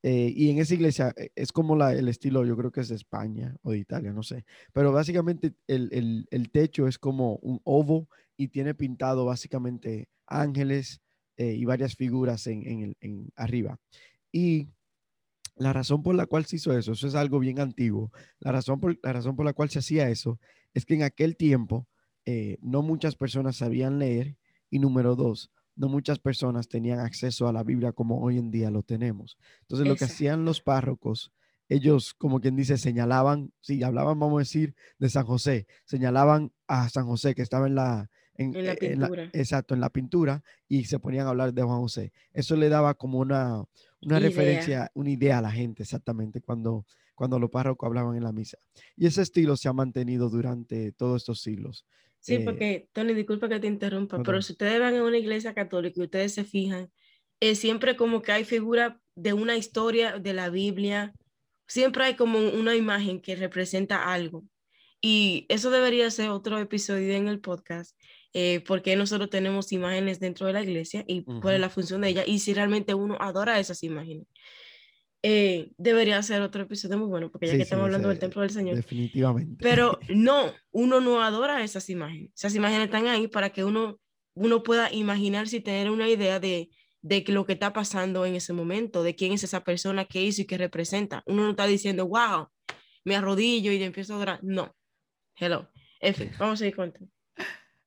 y 0.03 0.51
en 0.51 0.59
esa 0.59 0.75
iglesia 0.75 1.15
es 1.37 1.53
como 1.53 1.77
la, 1.77 1.93
el 1.93 2.09
estilo, 2.09 2.45
yo 2.45 2.57
creo 2.57 2.73
que 2.73 2.81
es 2.81 2.89
de 2.89 2.97
España 2.97 3.57
o 3.63 3.71
de 3.71 3.79
Italia, 3.79 4.13
no 4.13 4.23
sé. 4.23 4.45
Pero 4.73 4.93
básicamente 4.93 5.55
el, 5.69 5.89
el, 5.93 6.27
el 6.31 6.51
techo 6.51 6.89
es 6.89 6.99
como 6.99 7.37
un 7.37 7.61
ovo 7.65 8.09
y 8.43 8.49
tiene 8.49 8.75
pintado 8.75 9.25
básicamente 9.25 10.09
ángeles, 10.27 11.01
eh, 11.39 11.55
y 11.55 11.65
varias 11.65 11.97
figuras 11.97 12.47
en, 12.47 12.67
en, 12.69 12.97
en, 13.01 13.33
arriba. 13.37 13.79
Y 14.31 14.69
la 15.57 15.73
razón 15.73 16.03
por 16.03 16.15
la 16.15 16.27
cual 16.27 16.45
se 16.45 16.57
hizo 16.57 16.77
eso, 16.77 16.93
eso 16.93 17.07
es 17.07 17.15
algo 17.15 17.39
bien 17.39 17.59
antiguo, 17.59 18.13
la 18.39 18.53
razón 18.53 18.81
por, 18.81 18.99
la, 19.03 19.13
razón 19.15 19.35
por 19.35 19.47
la 19.47 19.55
cual 19.55 19.71
se 19.71 19.79
hacía 19.79 20.11
eso 20.11 20.39
es 20.75 20.85
que 20.85 20.95
en 20.95 21.03
aquel 21.03 21.37
tiempo 21.37 21.89
eh, 22.27 22.59
no 22.61 22.83
muchas 22.83 23.17
personas 23.17 23.57
sabían 23.57 23.99
leer 23.99 24.37
y 24.69 24.79
número 24.79 25.17
dos, 25.17 25.51
no 25.75 25.89
muchas 25.89 26.19
personas 26.19 26.69
tenían 26.69 27.01
acceso 27.01 27.49
a 27.49 27.53
la 27.53 27.65
Biblia 27.65 27.93
como 27.93 28.21
hoy 28.21 28.37
en 28.37 28.51
día 28.51 28.71
lo 28.71 28.83
tenemos. 28.83 29.39
Entonces 29.63 29.89
lo 29.89 29.97
que 29.97 30.05
hacían 30.05 30.45
los 30.45 30.61
párrocos, 30.61 31.33
ellos 31.69 32.13
como 32.13 32.41
quien 32.41 32.57
dice, 32.57 32.77
señalaban, 32.77 33.53
si 33.63 33.83
hablaban, 33.83 34.19
vamos 34.19 34.37
a 34.37 34.41
decir, 34.41 34.75
de 34.99 35.09
San 35.09 35.25
José, 35.25 35.67
señalaban 35.87 36.53
a 36.67 36.91
San 36.91 37.07
José 37.07 37.35
que 37.35 37.43
estaba 37.43 37.67
en 37.67 37.75
la, 37.75 38.11
en, 38.37 38.67
la 38.67 38.75
pintura. 38.75 39.31
exacto, 39.33 39.75
en 39.75 39.81
la 39.81 39.91
pintura 39.91 40.43
y 40.69 40.85
se 40.85 40.99
ponían 40.99 41.27
a 41.27 41.31
hablar 41.31 41.53
de 41.53 41.63
Juan 41.63 41.81
José. 41.81 42.13
Eso 42.33 42.57
le 42.57 42.69
daba 42.69 42.95
como 42.95 43.19
una, 43.19 43.65
una 44.01 44.19
referencia, 44.19 44.91
una 44.95 45.11
idea 45.11 45.39
a 45.39 45.43
la 45.43 45.51
gente 45.51 45.83
exactamente 45.83 46.41
cuando, 46.41 46.87
cuando 47.15 47.39
los 47.39 47.51
párrocos 47.51 47.87
hablaban 47.87 48.17
en 48.17 48.25
la 48.25 48.33
misa. 48.33 48.59
Y 48.97 49.07
ese 49.07 49.23
estilo 49.23 49.57
se 49.57 49.69
ha 49.69 49.73
mantenido 49.73 50.29
durante 50.29 50.93
todos 50.93 51.23
estos 51.23 51.41
siglos. 51.41 51.87
Sí, 52.21 52.35
eh, 52.35 52.41
porque, 52.41 52.89
Tony, 52.93 53.15
disculpa 53.15 53.49
que 53.49 53.59
te 53.59 53.67
interrumpa, 53.67 54.23
pero 54.23 54.41
si 54.43 54.53
ustedes 54.53 54.79
van 54.79 54.97
a 54.97 55.05
una 55.05 55.19
iglesia 55.19 55.55
católica 55.55 56.01
y 56.01 56.05
ustedes 56.05 56.33
se 56.33 56.45
fijan, 56.45 56.91
es 57.41 57.59
siempre 57.59 57.97
como 57.97 58.23
que 58.23 58.31
hay 58.31 58.45
figura 58.45 59.01
de 59.17 59.33
una 59.33 59.57
historia 59.57 60.19
de 60.19 60.33
la 60.33 60.49
Biblia, 60.49 61.13
siempre 61.67 62.05
hay 62.05 62.15
como 62.15 62.39
una 62.39 62.77
imagen 62.77 63.21
que 63.21 63.35
representa 63.35 64.13
algo. 64.13 64.45
Y 65.01 65.47
eso 65.49 65.73
debería 65.73 66.09
ser 66.13 66.31
otro 66.31 66.59
episodio 66.61 67.15
en 67.15 67.27
el 67.27 67.41
podcast, 67.41 67.99
eh, 68.35 68.63
porque 68.67 68.97
nosotros 68.97 69.29
tenemos 69.31 69.73
imágenes 69.73 70.19
dentro 70.21 70.47
de 70.47 70.53
la 70.55 70.63
iglesia 70.63 71.05
y 71.07 71.25
cuál 71.41 71.55
es 71.57 71.61
la 71.61 71.69
función 71.71 72.01
de 72.01 72.09
ella 72.09 72.25
y 72.27 72.39
si 72.39 72.55
realmente 72.55 72.95
uno 72.95 73.17
adora 73.21 73.59
esas 73.61 73.83
imágenes. 73.83 74.27
eh, 75.25 75.71
debería 75.79 76.21
ser 76.23 76.43
otro 76.43 76.63
episodio 76.63 76.99
muy 76.99 77.07
bueno, 77.07 77.31
porque 77.31 77.47
ya 77.47 77.53
Sí, 77.53 77.59
que 77.59 77.65
sí, 77.65 77.67
estamos 77.69 77.85
hablando 77.85 78.09
ese- 78.09 78.15
del 78.15 78.19
templo 78.21 78.43
del 78.43 78.51
Señor. 78.51 78.75
Definitivamente. 78.77 79.57
Pero 79.63 79.99
no, 80.09 80.53
uno 80.73 81.01
no 81.01 81.23
adora 81.23 81.63
esas 81.63 81.89
imágenes. 81.91 82.33
Esas 82.35 82.55
imágenes 82.57 82.87
están 82.87 83.07
ahí 83.07 83.29
para 83.29 83.51
que 83.51 83.63
uno, 83.65 84.01
uno 84.35 84.63
pueda 84.65 84.93
imaginarse 84.93 85.59
y 85.59 85.61
tener 85.61 85.91
una 85.91 86.09
idea 86.09 86.41
de, 86.41 86.71
de 87.03 87.23
que 87.23 87.31
lo 87.33 87.47
que 87.47 87.53
está 87.53 87.73
pasando 87.73 88.27
en 88.27 88.35
ese 88.35 88.53
momento, 88.53 89.05
de 89.05 89.15
quién 89.15 89.33
es 89.33 89.45
esa 89.45 89.63
persona, 89.63 90.07
qué 90.07 90.23
hizo 90.25 90.43
y 90.43 90.47
qué 90.47 90.59
representa. 90.59 91.23
Uno 91.27 91.45
no 91.45 91.51
está 91.51 91.67
diciendo, 91.69 92.09
wow, 92.09 92.49
me 93.05 93.15
arrodillo 93.15 93.71
y 93.71 93.81
empiezo 93.83 94.15
a 94.15 94.17
adorar. 94.17 94.41
No. 94.43 94.75
Hello. 95.37 95.69
En 96.01 96.15
fin, 96.17 96.33
vamos 96.37 96.55
a 96.55 96.57
seguir 96.59 96.75
contando. 96.75 97.09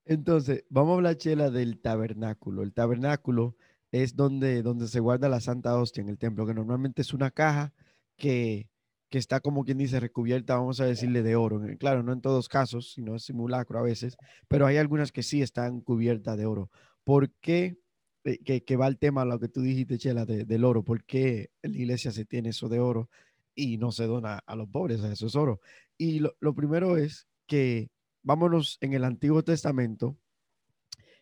Entonces, 0.05 0.63
vamos 0.69 0.91
a 0.93 0.95
hablar, 0.95 1.17
Chela, 1.17 1.49
del 1.49 1.79
tabernáculo. 1.81 2.61
El 2.63 2.73
tabernáculo 2.73 3.55
es 3.91 4.15
donde, 4.15 4.61
donde 4.61 4.87
se 4.87 4.99
guarda 4.99 5.29
la 5.29 5.39
Santa 5.39 5.75
Hostia 5.79 6.01
en 6.01 6.09
el 6.09 6.17
templo, 6.19 6.45
que 6.45 6.53
normalmente 6.53 7.01
es 7.01 7.13
una 7.13 7.31
caja 7.31 7.73
que, 8.17 8.69
que 9.09 9.17
está, 9.17 9.39
como 9.39 9.63
quien 9.65 9.77
dice, 9.79 9.99
recubierta, 9.99 10.55
vamos 10.57 10.79
a 10.79 10.85
decirle, 10.85 11.23
de 11.23 11.35
oro. 11.35 11.59
Claro, 11.79 12.03
no 12.03 12.13
en 12.13 12.21
todos 12.21 12.47
casos, 12.49 12.91
sino 12.93 13.15
es 13.15 13.23
simulacro 13.23 13.79
a 13.79 13.81
veces, 13.83 14.15
pero 14.47 14.67
hay 14.67 14.77
algunas 14.77 15.11
que 15.11 15.23
sí 15.23 15.41
están 15.41 15.81
cubiertas 15.81 16.37
de 16.37 16.45
oro. 16.45 16.69
¿Por 17.03 17.31
qué? 17.41 17.77
eh, 18.25 18.39
Que, 18.43 18.63
que 18.63 18.75
va 18.75 18.87
el 18.87 18.97
tema 18.99 19.21
a 19.23 19.25
lo 19.25 19.39
que 19.39 19.47
tú 19.49 19.61
dijiste, 19.61 19.97
Chela, 19.97 20.25
de- 20.25 20.45
del 20.45 20.63
oro. 20.65 20.83
¿Por 20.83 21.03
qué 21.03 21.49
la 21.63 21.75
iglesia 21.77 22.11
se 22.11 22.25
tiene 22.25 22.49
eso 22.49 22.69
de 22.69 22.79
oro 22.79 23.09
y 23.55 23.77
no 23.77 23.91
se 23.91 24.05
dona 24.05 24.39
a 24.45 24.55
los 24.55 24.67
pobres? 24.69 25.01
Sea, 25.01 25.11
eso 25.11 25.27
es 25.27 25.35
oro. 25.35 25.61
Y 25.97 26.19
lo, 26.19 26.35
lo 26.39 26.53
primero 26.55 26.97
es 26.97 27.27
que, 27.47 27.89
vámonos, 28.25 28.77
en 28.81 28.91
el 28.93 29.03
Antiguo 29.05 29.43
Testamento 29.43 30.17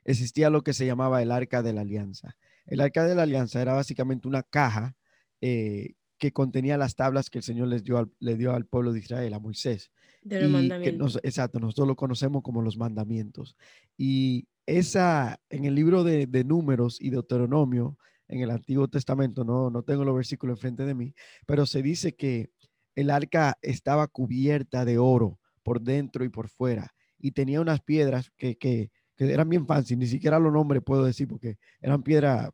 existía 0.03 0.49
lo 0.49 0.63
que 0.63 0.73
se 0.73 0.85
llamaba 0.85 1.21
el 1.21 1.31
Arca 1.31 1.61
de 1.61 1.73
la 1.73 1.81
Alianza. 1.81 2.35
El 2.65 2.81
Arca 2.81 3.05
de 3.05 3.15
la 3.15 3.23
Alianza 3.23 3.61
era 3.61 3.73
básicamente 3.73 4.27
una 4.27 4.43
caja 4.43 4.95
eh, 5.41 5.93
que 6.17 6.31
contenía 6.31 6.77
las 6.77 6.95
tablas 6.95 7.29
que 7.29 7.39
el 7.39 7.43
Señor 7.43 7.67
les 7.67 7.83
dio 7.83 7.97
al, 7.97 8.11
le 8.19 8.35
dio 8.37 8.53
al 8.53 8.65
pueblo 8.65 8.93
de 8.93 8.99
Israel, 8.99 9.33
a 9.33 9.39
Moisés. 9.39 9.91
De 10.21 10.47
los 10.47 10.61
que 10.83 10.91
nos- 10.97 11.19
exacto, 11.23 11.59
nosotros 11.59 11.87
lo 11.87 11.95
conocemos 11.95 12.41
como 12.43 12.61
los 12.61 12.77
mandamientos. 12.77 13.55
Y 13.97 14.47
esa, 14.65 15.39
en 15.49 15.65
el 15.65 15.75
libro 15.75 16.03
de, 16.05 16.25
de 16.27 16.43
Números 16.45 16.99
y 17.01 17.09
Deuteronomio, 17.09 17.97
en 18.29 18.39
el 18.39 18.51
Antiguo 18.51 18.87
Testamento, 18.87 19.43
no, 19.43 19.69
no 19.69 19.83
tengo 19.83 20.05
los 20.05 20.15
versículos 20.15 20.57
enfrente 20.57 20.85
de 20.85 20.95
mí, 20.95 21.13
pero 21.45 21.65
se 21.65 21.81
dice 21.81 22.15
que 22.15 22.51
el 22.95 23.09
arca 23.09 23.57
estaba 23.61 24.07
cubierta 24.07 24.85
de 24.85 24.97
oro 24.97 25.39
por 25.63 25.81
dentro 25.81 26.23
y 26.23 26.29
por 26.29 26.49
fuera 26.49 26.93
y 27.23 27.31
tenía 27.31 27.61
unas 27.61 27.81
piedras 27.81 28.31
que, 28.37 28.57
que, 28.57 28.91
que 29.15 29.31
eran 29.31 29.47
bien 29.47 29.65
fancy, 29.65 29.95
ni 29.95 30.07
siquiera 30.07 30.39
los 30.39 30.51
nombres 30.51 30.83
puedo 30.83 31.05
decir 31.05 31.27
porque 31.27 31.57
eran 31.81 32.03
piedras, 32.03 32.49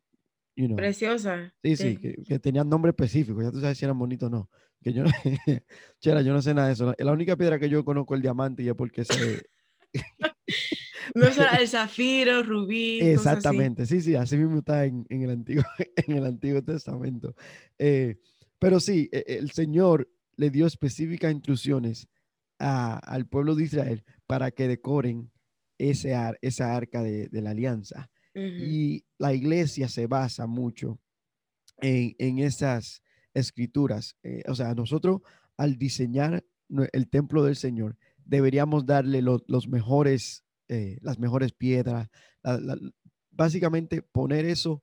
you 0.54 0.66
know, 0.66 0.76
Preciosa. 0.76 1.52
Sí, 1.62 1.76
sí, 1.76 1.96
que, 1.96 2.14
que 2.22 2.38
tenían 2.38 2.68
nombre 2.68 2.90
específico, 2.90 3.42
ya 3.42 3.50
tú 3.50 3.60
sabes 3.60 3.76
si 3.76 3.84
eran 3.84 3.98
bonitos 3.98 4.28
o 4.28 4.30
no. 4.30 4.50
Que 4.80 4.92
yo, 4.92 5.02
no- 5.02 5.10
Chela, 6.00 6.22
yo 6.22 6.32
no 6.32 6.40
sé 6.40 6.54
nada 6.54 6.68
de 6.68 6.74
eso. 6.74 6.94
La, 6.98 7.12
única 7.12 7.36
piedra 7.36 7.58
que 7.58 7.68
yo 7.68 7.84
conozco 7.84 8.14
es 8.14 8.18
el 8.18 8.22
diamante 8.22 8.62
y 8.62 8.68
es 8.68 8.74
porque 8.74 9.04
se... 9.04 9.42
No 11.14 11.26
el 11.26 11.66
zafiro, 11.68 12.44
rubí. 12.44 13.00
cosas 13.00 13.26
así. 13.26 13.36
Exactamente, 13.36 13.86
sí, 13.86 14.00
sí, 14.00 14.14
así 14.14 14.36
mismo 14.36 14.58
está 14.58 14.84
en, 14.84 15.04
en 15.08 15.22
el, 15.22 15.30
Antiguo, 15.30 15.64
en 15.96 16.16
el 16.16 16.24
Antiguo 16.24 16.62
Testamento. 16.62 17.34
Eh, 17.78 18.20
pero 18.60 18.78
sí, 18.78 19.08
e- 19.10 19.24
el 19.26 19.50
Señor 19.50 20.08
le 20.36 20.50
dio 20.50 20.66
específicas 20.66 21.32
instrucciones 21.32 22.08
a- 22.60 22.98
al 22.98 23.26
pueblo 23.26 23.54
de 23.56 23.64
Israel 23.64 24.04
para 24.26 24.50
que 24.52 24.68
decoren 24.68 25.32
ese 25.78 26.14
ar- 26.14 26.38
esa 26.42 26.76
arca 26.76 27.02
de, 27.02 27.28
de 27.28 27.42
la 27.42 27.50
alianza. 27.50 28.10
Y 28.62 29.04
la 29.18 29.32
iglesia 29.34 29.88
se 29.88 30.06
basa 30.06 30.46
mucho 30.46 31.00
en, 31.78 32.14
en 32.18 32.38
esas 32.38 33.02
escrituras. 33.34 34.16
Eh, 34.22 34.42
o 34.46 34.54
sea, 34.54 34.74
nosotros 34.74 35.22
al 35.56 35.76
diseñar 35.76 36.44
el 36.92 37.08
templo 37.08 37.42
del 37.42 37.56
Señor, 37.56 37.96
deberíamos 38.24 38.86
darle 38.86 39.22
lo- 39.22 39.42
los 39.48 39.66
mejores, 39.68 40.44
eh, 40.68 40.98
las 41.02 41.18
mejores 41.18 41.52
piedras, 41.52 42.08
la- 42.42 42.58
la- 42.60 42.78
básicamente 43.30 44.02
poner 44.02 44.44
eso 44.44 44.82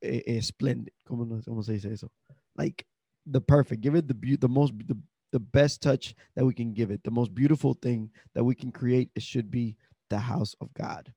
eh, 0.00 0.40
splendid, 0.42 0.92
¿cómo, 1.04 1.62
se 1.62 1.72
dice 1.72 1.92
eso? 1.92 2.12
Like 2.54 2.84
the 3.30 3.40
perfect, 3.40 3.82
give 3.82 3.98
it 3.98 4.06
the, 4.06 4.36
the 4.36 4.46
most, 4.48 4.72
the, 4.86 4.94
the 5.30 5.38
best 5.38 5.82
touch 5.82 6.14
that 6.34 6.44
we 6.44 6.54
can 6.54 6.72
give 6.72 6.90
it, 6.90 7.02
the 7.02 7.10
most 7.10 7.34
beautiful 7.34 7.74
thing 7.74 8.10
that 8.34 8.44
we 8.44 8.54
can 8.54 8.70
create, 8.70 9.10
it 9.14 9.22
should 9.22 9.50
be 9.50 9.76
the 10.08 10.18
house 10.18 10.54
of 10.60 10.72
God. 10.74 11.12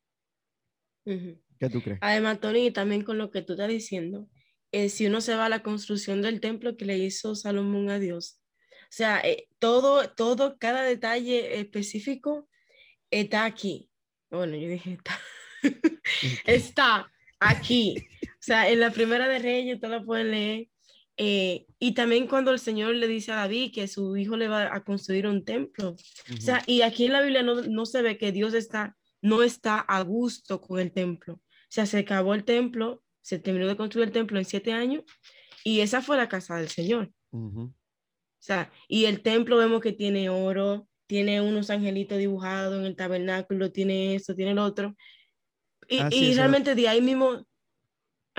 ¿Qué 1.05 1.69
tú 1.69 1.81
crees? 1.81 1.99
Además, 2.01 2.39
Tony, 2.39 2.71
también 2.71 3.03
con 3.03 3.17
lo 3.17 3.31
que 3.31 3.41
tú 3.41 3.53
estás 3.53 3.69
diciendo, 3.69 4.27
eh, 4.71 4.89
si 4.89 5.07
uno 5.07 5.21
se 5.21 5.35
va 5.35 5.45
a 5.45 5.49
la 5.49 5.63
construcción 5.63 6.21
del 6.21 6.39
templo 6.39 6.77
que 6.77 6.85
le 6.85 6.97
hizo 6.97 7.35
Salomón 7.35 7.89
a 7.89 7.99
Dios, 7.99 8.41
o 8.83 8.93
sea, 8.93 9.19
eh, 9.21 9.47
todo, 9.59 10.09
todo, 10.09 10.57
cada 10.57 10.83
detalle 10.83 11.59
específico 11.59 12.49
está 13.09 13.45
aquí. 13.45 13.89
Bueno, 14.29 14.55
yo 14.57 14.67
dije, 14.67 14.93
está, 14.93 15.19
está 16.45 17.11
aquí. 17.39 17.95
O 18.23 18.43
sea, 18.43 18.69
en 18.69 18.79
la 18.79 18.91
primera 18.91 19.27
de 19.27 19.39
Reyes, 19.39 19.79
tú 19.79 19.87
la 19.87 20.03
pueden 20.03 20.31
leer. 20.31 20.67
Eh, 21.23 21.67
y 21.77 21.93
también 21.93 22.25
cuando 22.25 22.49
el 22.49 22.57
Señor 22.57 22.95
le 22.95 23.07
dice 23.07 23.31
a 23.31 23.35
David 23.35 23.71
que 23.75 23.87
su 23.87 24.17
hijo 24.17 24.37
le 24.37 24.47
va 24.47 24.75
a 24.75 24.83
construir 24.83 25.27
un 25.27 25.45
templo. 25.45 25.91
O 25.91 26.41
sea, 26.41 26.63
y 26.65 26.81
aquí 26.81 27.05
en 27.05 27.13
la 27.13 27.21
Biblia 27.21 27.43
no, 27.43 27.61
no 27.61 27.85
se 27.85 28.01
ve 28.01 28.17
que 28.17 28.31
Dios 28.31 28.55
está, 28.55 28.97
no 29.21 29.43
está 29.43 29.79
a 29.79 30.01
gusto 30.01 30.59
con 30.59 30.79
el 30.79 30.91
templo. 30.91 31.35
O 31.35 31.39
sea, 31.69 31.85
se 31.85 31.99
acabó 31.99 32.33
el 32.33 32.43
templo, 32.43 33.03
se 33.21 33.37
terminó 33.37 33.67
de 33.67 33.77
construir 33.77 34.07
el 34.07 34.13
templo 34.13 34.39
en 34.39 34.45
siete 34.45 34.73
años 34.73 35.03
y 35.63 35.81
esa 35.81 36.01
fue 36.01 36.17
la 36.17 36.27
casa 36.27 36.55
del 36.55 36.69
Señor. 36.69 37.11
O 37.31 37.71
sea, 38.39 38.71
y 38.87 39.05
el 39.05 39.21
templo 39.21 39.57
vemos 39.57 39.79
que 39.79 39.91
tiene 39.91 40.27
oro, 40.29 40.87
tiene 41.05 41.39
unos 41.39 41.69
angelitos 41.69 42.17
dibujados 42.17 42.79
en 42.79 42.85
el 42.85 42.95
tabernáculo, 42.95 43.71
tiene 43.71 44.15
esto, 44.15 44.33
tiene 44.33 44.55
lo 44.55 44.63
otro. 44.65 44.95
Y, 45.87 45.99
Ah, 45.99 46.09
sí, 46.09 46.31
y 46.31 46.33
realmente 46.33 46.73
de 46.73 46.87
ahí 46.87 46.99
mismo... 46.99 47.45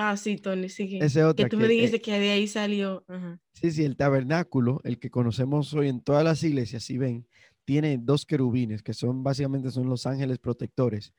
Ah, 0.04 0.16
sí, 0.16 0.36
Tony, 0.36 0.68
sigue. 0.68 0.98
Esa 0.98 1.20
es 1.20 1.26
otra 1.26 1.44
que 1.44 1.50
tú 1.50 1.58
que, 1.58 1.62
me 1.62 1.68
eh, 1.68 1.76
dijiste 1.76 2.00
que 2.00 2.18
de 2.18 2.30
ahí 2.30 2.48
salió. 2.48 3.04
Ajá. 3.06 3.38
Sí, 3.52 3.70
sí, 3.70 3.84
el 3.84 3.96
tabernáculo, 3.96 4.80
el 4.82 4.98
que 4.98 5.10
conocemos 5.10 5.72
hoy 5.74 5.88
en 5.88 6.00
todas 6.00 6.24
las 6.24 6.42
iglesias, 6.42 6.82
si 6.82 6.98
ven, 6.98 7.26
tiene 7.64 7.98
dos 7.98 8.26
querubines, 8.26 8.82
que 8.82 8.94
son 8.94 9.22
básicamente 9.22 9.70
son 9.70 9.88
los 9.88 10.06
ángeles 10.06 10.38
protectores. 10.38 11.12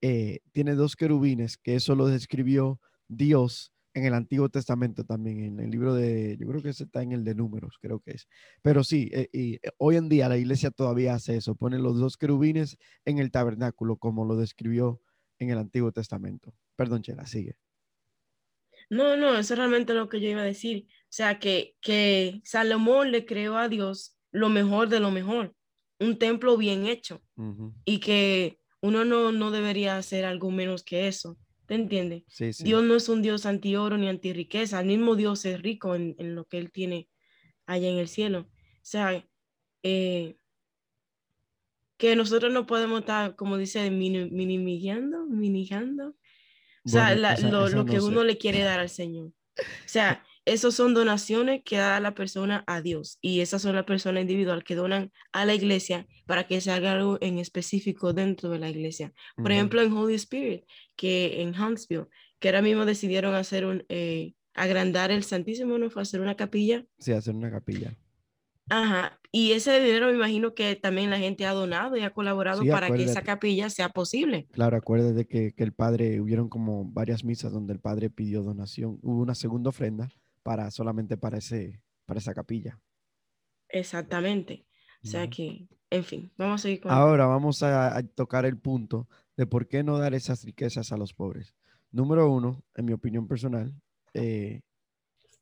Eh, 0.00 0.40
tiene 0.52 0.74
dos 0.74 0.96
querubines, 0.96 1.58
que 1.58 1.74
eso 1.74 1.94
lo 1.94 2.06
describió 2.06 2.80
Dios 3.08 3.72
en 3.92 4.06
el 4.06 4.14
Antiguo 4.14 4.48
Testamento 4.48 5.04
también, 5.04 5.40
en 5.40 5.60
el 5.60 5.70
libro 5.70 5.94
de, 5.94 6.38
yo 6.38 6.46
creo 6.48 6.62
que 6.62 6.70
ese 6.70 6.84
está 6.84 7.02
en 7.02 7.12
el 7.12 7.24
de 7.24 7.34
números, 7.34 7.76
creo 7.78 8.00
que 8.00 8.12
es. 8.12 8.26
Pero 8.62 8.84
sí, 8.84 9.10
eh, 9.12 9.28
y 9.32 9.54
eh, 9.56 9.60
hoy 9.76 9.96
en 9.96 10.08
día 10.08 10.30
la 10.30 10.38
iglesia 10.38 10.70
todavía 10.70 11.14
hace 11.14 11.36
eso, 11.36 11.54
pone 11.56 11.78
los 11.78 11.98
dos 11.98 12.16
querubines 12.16 12.78
en 13.04 13.18
el 13.18 13.30
tabernáculo, 13.30 13.96
como 13.96 14.24
lo 14.24 14.36
describió 14.36 15.02
en 15.38 15.50
el 15.50 15.58
Antiguo 15.58 15.92
Testamento. 15.92 16.54
Perdón, 16.76 17.02
Chela, 17.02 17.26
sigue. 17.26 17.56
No, 18.90 19.16
no, 19.16 19.38
eso 19.38 19.54
es 19.54 19.58
realmente 19.58 19.94
lo 19.94 20.08
que 20.08 20.20
yo 20.20 20.28
iba 20.28 20.42
a 20.42 20.44
decir. 20.44 20.86
O 20.88 21.12
sea, 21.12 21.38
que, 21.38 21.76
que 21.80 22.40
Salomón 22.44 23.10
le 23.12 23.24
creó 23.24 23.56
a 23.56 23.68
Dios 23.68 24.18
lo 24.32 24.48
mejor 24.48 24.88
de 24.88 25.00
lo 25.00 25.10
mejor, 25.10 25.54
un 25.98 26.18
templo 26.18 26.56
bien 26.56 26.86
hecho 26.86 27.22
y 27.84 27.98
que 28.00 28.58
uno 28.82 29.04
no, 29.04 29.32
no 29.32 29.50
debería 29.50 29.96
hacer 29.96 30.24
algo 30.24 30.50
menos 30.50 30.82
que 30.84 31.06
eso. 31.08 31.38
¿Te 31.66 31.74
entiendes? 31.76 32.24
Sí, 32.26 32.52
sí. 32.52 32.64
Dios 32.64 32.82
no 32.82 32.96
es 32.96 33.08
un 33.08 33.22
Dios 33.22 33.46
anti-oro 33.46 33.96
ni 33.96 34.08
anti-riqueza, 34.08 34.80
el 34.80 34.86
mismo 34.88 35.14
Dios 35.14 35.44
es 35.44 35.62
rico 35.62 35.94
en, 35.94 36.16
en 36.18 36.34
lo 36.34 36.44
que 36.46 36.58
Él 36.58 36.72
tiene 36.72 37.08
allá 37.66 37.88
en 37.88 37.98
el 37.98 38.08
cielo. 38.08 38.48
O 38.50 38.80
sea, 38.82 39.24
eh, 39.84 40.36
que 41.96 42.16
nosotros 42.16 42.52
no 42.52 42.66
podemos 42.66 43.00
estar, 43.00 43.36
como 43.36 43.56
dice, 43.56 43.90
mini- 43.90 44.30
minimizando, 44.30 45.26
minijando. 45.26 46.16
O 46.84 46.88
sea, 46.88 47.06
Bueno, 47.08 47.20
la- 47.22 47.32
esa- 47.34 47.50
lo, 47.50 47.66
esa 47.66 47.76
lo 47.76 47.84
no 47.84 47.92
que 47.92 48.00
sé. 48.00 48.06
uno 48.06 48.24
le 48.24 48.38
quiere 48.38 48.60
dar 48.62 48.80
al 48.80 48.88
Señor. 48.88 49.26
O 49.26 49.32
sea, 49.86 50.24
esos 50.46 50.74
son 50.74 50.94
donaciones 50.94 51.62
que 51.64 51.76
da 51.76 52.00
la 52.00 52.14
persona 52.14 52.64
a 52.66 52.80
Dios 52.80 53.18
y 53.20 53.40
esas 53.40 53.60
son 53.62 53.74
las 53.74 53.84
personas 53.84 54.22
individual 54.22 54.64
que 54.64 54.74
donan 54.74 55.12
a 55.32 55.44
la 55.44 55.54
iglesia 55.54 56.06
para 56.26 56.46
que 56.46 56.60
se 56.62 56.70
haga 56.72 56.92
algo 56.92 57.18
en 57.20 57.38
específico 57.38 58.12
dentro 58.14 58.48
de 58.50 58.58
la 58.58 58.70
iglesia. 58.70 59.12
Por 59.36 59.46
Ujú. 59.46 59.52
ejemplo, 59.52 59.82
en 59.82 59.92
Holy 59.92 60.14
Spirit, 60.14 60.64
que 60.96 61.42
en 61.42 61.54
Huntsville, 61.60 62.06
que 62.38 62.48
ahora 62.48 62.62
mismo 62.62 62.86
decidieron 62.86 63.34
hacer 63.34 63.66
un, 63.66 63.84
eh, 63.90 64.32
agrandar 64.54 65.10
el 65.10 65.24
Santísimo, 65.24 65.76
¿no? 65.78 65.90
Fue 65.90 66.02
hacer 66.02 66.20
una 66.20 66.36
capilla. 66.36 66.84
Sí, 66.98 67.12
hacer 67.12 67.34
una 67.34 67.50
capilla. 67.50 67.94
Ajá. 68.70 69.19
Y 69.32 69.52
ese 69.52 69.80
dinero 69.80 70.08
me 70.08 70.14
imagino 70.14 70.54
que 70.54 70.74
también 70.74 71.08
la 71.10 71.18
gente 71.18 71.46
ha 71.46 71.52
donado 71.52 71.96
y 71.96 72.00
ha 72.00 72.12
colaborado 72.12 72.62
Sí, 72.62 72.68
para 72.68 72.88
que 72.88 72.94
esa 73.04 73.20
acuérdate. 73.20 73.26
capilla 73.26 73.70
sea 73.70 73.88
posible. 73.90 74.48
Claro, 74.50 74.76
acuérdate 74.76 75.26
que, 75.26 75.52
que 75.52 75.62
el 75.62 75.72
padre, 75.72 76.20
hubieron 76.20 76.48
como 76.48 76.84
varias 76.84 77.22
misas 77.24 77.52
donde 77.52 77.72
el 77.72 77.78
padre 77.78 78.10
pidió 78.10 78.42
donación. 78.42 78.98
Hubo 79.02 79.20
una 79.22 79.36
segunda 79.36 79.68
ofrenda 79.70 80.08
para 80.42 80.70
solamente 80.72 81.16
para, 81.16 81.38
ese, 81.38 81.80
para 82.06 82.18
esa 82.18 82.34
capilla. 82.34 82.80
Exactamente. 83.68 84.66
O 85.04 85.06
sea 85.06 85.30
que, 85.30 85.68
en 85.90 86.04
fin, 86.04 86.32
vamos 86.36 86.60
a 86.60 86.62
seguir 86.62 86.80
con... 86.80 86.90
Ahora 86.90 87.26
vamos 87.26 87.62
a, 87.62 87.96
a 87.96 88.02
tocar 88.02 88.44
el 88.44 88.58
punto 88.58 89.08
de 89.36 89.46
por 89.46 89.68
qué 89.68 89.82
no 89.82 89.96
dar 89.98 90.12
esas 90.12 90.44
riquezas 90.44 90.92
a 90.92 90.96
los 90.96 91.14
pobres. 91.14 91.54
Número 91.92 92.30
uno, 92.30 92.62
en 92.74 92.84
mi 92.84 92.92
opinión 92.92 93.26
personal, 93.26 93.72
eh, 94.12 94.60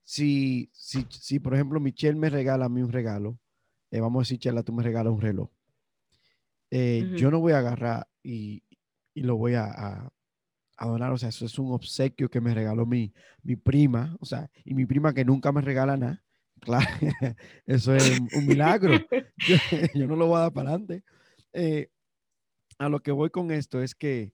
si, 0.04 0.70
si, 0.72 1.06
si, 1.10 1.38
por 1.40 1.54
ejemplo, 1.54 1.80
Michelle 1.80 2.18
me 2.18 2.30
regala 2.30 2.66
a 2.66 2.68
mí 2.68 2.82
un 2.82 2.92
regalo, 2.92 3.38
eh, 3.90 4.00
vamos 4.00 4.20
a 4.20 4.22
decir, 4.22 4.38
Chela, 4.38 4.62
tú 4.62 4.72
me 4.72 4.82
regalas 4.82 5.12
un 5.12 5.20
reloj. 5.20 5.50
Eh, 6.70 7.12
yo 7.16 7.30
no 7.30 7.40
voy 7.40 7.52
a 7.52 7.58
agarrar 7.58 8.06
y, 8.22 8.62
y 9.14 9.22
lo 9.22 9.36
voy 9.36 9.54
a, 9.54 9.64
a, 9.64 10.12
a, 10.76 10.86
donar, 10.86 11.12
o 11.12 11.18
sea, 11.18 11.30
eso 11.30 11.46
es 11.46 11.58
un 11.58 11.72
obsequio 11.72 12.28
que 12.28 12.40
me 12.40 12.54
regaló 12.54 12.84
mi, 12.84 13.12
mi 13.42 13.56
prima, 13.56 14.16
o 14.20 14.26
sea, 14.26 14.50
y 14.64 14.74
mi 14.74 14.84
prima 14.84 15.14
que 15.14 15.24
nunca 15.24 15.52
me 15.52 15.60
regala 15.60 15.96
nada. 15.96 16.22
Claro, 16.60 16.88
eso 17.66 17.94
es 17.94 18.18
un, 18.34 18.46
milagro. 18.46 18.98
Yo, 19.94 20.08
no 20.08 20.16
lo 20.16 20.26
voy 20.26 20.38
a 20.38 20.40
dar 20.40 20.52
para 20.52 20.70
adelante. 20.70 21.04
Eh, 21.52 21.88
a 22.78 22.88
lo 22.88 23.00
que 23.00 23.12
voy 23.12 23.30
con 23.30 23.52
esto 23.52 23.80
es 23.80 23.94
que, 23.94 24.32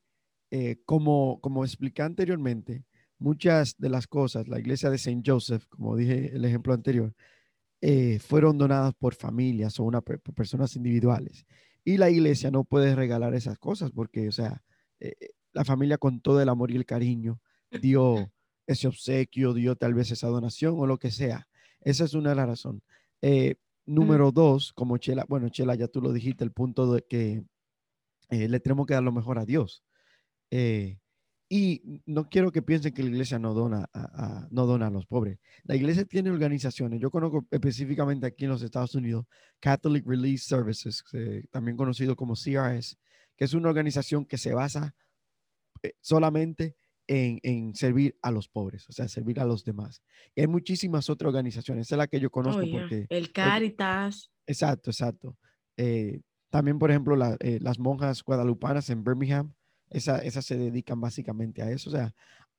eh, 0.51 0.79
como, 0.87 1.39
como 1.43 1.67
expliqué 1.67 2.01
anteriormente, 2.01 2.85
muchas 3.19 3.77
de 3.79 3.91
las 3.91 4.07
cosas, 4.07 4.49
la 4.49 4.59
iglesia 4.59 4.89
de 4.89 4.97
Saint 4.97 5.27
Joseph, 5.27 5.67
como 5.69 5.97
dije 5.97 6.35
el 6.35 6.45
ejemplo 6.47 6.73
anterior, 6.73 7.15
eh, 7.87 8.19
fueron 8.19 8.57
donadas 8.57 8.95
por 8.95 9.15
familias 9.15 9.79
o 9.79 9.85
una, 9.85 10.01
por 10.01 10.21
personas 10.21 10.75
individuales. 10.77 11.47
Y 11.85 11.99
la 11.99 12.09
iglesia 12.09 12.51
no 12.51 12.65
puede 12.65 12.95
regalar 12.95 13.35
esas 13.35 13.59
cosas 13.59 13.91
porque, 13.91 14.29
o 14.29 14.33
sea, 14.33 14.63
la 15.53 15.65
familia 15.65 15.99
con 15.99 16.21
todo 16.21 16.41
el 16.41 16.49
amor 16.49 16.71
y 16.71 16.77
el 16.77 16.87
cariño 16.87 17.41
dio 17.71 18.31
ese 18.67 18.89
obsequio, 18.89 19.53
dio 19.53 19.77
tal 19.77 19.95
vez 19.95 20.11
esa 20.11 20.29
donación 20.29 20.75
o 20.79 20.87
lo 20.87 20.99
que 20.99 21.11
sea. 21.11 21.47
Esa 21.81 22.05
es 22.05 22.15
una 22.15 22.31
de 22.31 22.37
las 22.37 22.47
razones. 22.47 22.83
Eh, 23.21 23.57
número 23.87 24.33
dos, 24.33 24.73
como 24.73 24.97
Chela, 24.99 25.27
bueno, 25.29 25.49
Chela, 25.49 25.75
ya 25.75 25.89
tú 25.89 26.01
lo 26.01 26.13
dijiste, 26.13 26.45
el 26.45 26.53
punto 26.53 26.93
de 26.93 27.03
que 27.03 27.45
eh, 28.31 28.49
le 28.49 28.61
tenemos 28.61 28.87
que 28.87 28.95
dar 28.95 29.03
lo 29.03 29.13
mejor 29.13 29.39
a 29.39 29.45
Dios. 29.45 29.85
Eh, 30.51 30.99
y 31.49 32.03
no 32.07 32.29
quiero 32.29 32.51
que 32.51 32.63
piensen 32.63 32.93
que 32.93 33.03
la 33.03 33.11
iglesia 33.11 33.39
no 33.39 33.55
dona 33.55 33.89
a, 33.93 34.49
no 34.51 34.67
dona 34.67 34.87
a 34.87 34.91
los 34.91 35.07
pobres. 35.07 35.39
La 35.65 35.77
iglesia 35.77 36.05
tiene 36.05 36.31
organizaciones. 36.31 37.01
Yo 37.01 37.11
conozco 37.11 37.47
específicamente 37.51 38.27
aquí 38.27 38.45
en 38.45 38.51
los 38.51 38.63
Estados 38.63 38.95
Unidos 38.95 39.27
Catholic 39.61 40.07
Relief 40.07 40.43
Services, 40.43 41.05
también 41.51 41.77
conocido 41.77 42.17
como 42.17 42.35
CRS, 42.35 42.99
que 43.37 43.45
es 43.45 43.55
una 43.55 43.69
organización 43.69 44.25
que 44.25 44.39
se 44.39 44.55
basa 44.55 44.95
solamente 46.01 46.77
en, 47.07 47.75
servir 47.75 48.17
a 48.23 48.31
los 48.31 48.49
pobres, 48.49 48.89
o 48.89 48.93
sea, 48.93 49.09
servir 49.09 49.41
a 49.41 49.45
los 49.45 49.65
demás. 49.65 50.03
Y 50.35 50.41
hay 50.41 50.47
muchísimas 50.47 51.11
otras 51.11 51.29
organizaciones, 51.29 51.87
esa 51.87 51.97
es 51.97 51.99
la 51.99 52.07
que 52.07 52.21
yo 52.21 52.31
conozco 52.31 52.63
oh, 52.65 52.71
porque... 52.71 53.07
El 53.11 53.33
Caritas. 53.33 54.31
exacto, 54.47 54.91
exacto. 54.91 55.37
Eh, 55.77 56.21
también, 56.51 56.79
por 56.79 56.91
ejemplo, 56.91 57.17
eh, 57.41 57.59
las 57.61 57.79
monjas 57.79 58.23
guadalupanas 58.23 58.89
en 58.91 59.05
Birmingham, 59.05 59.53
esas 59.95 60.23
esa 60.25 60.43
se 60.43 60.57
dedican 60.57 61.01
básicamente 61.01 61.63
a 61.63 61.71
eso, 61.71 61.91
o 61.91 61.93
sea... 61.93 62.15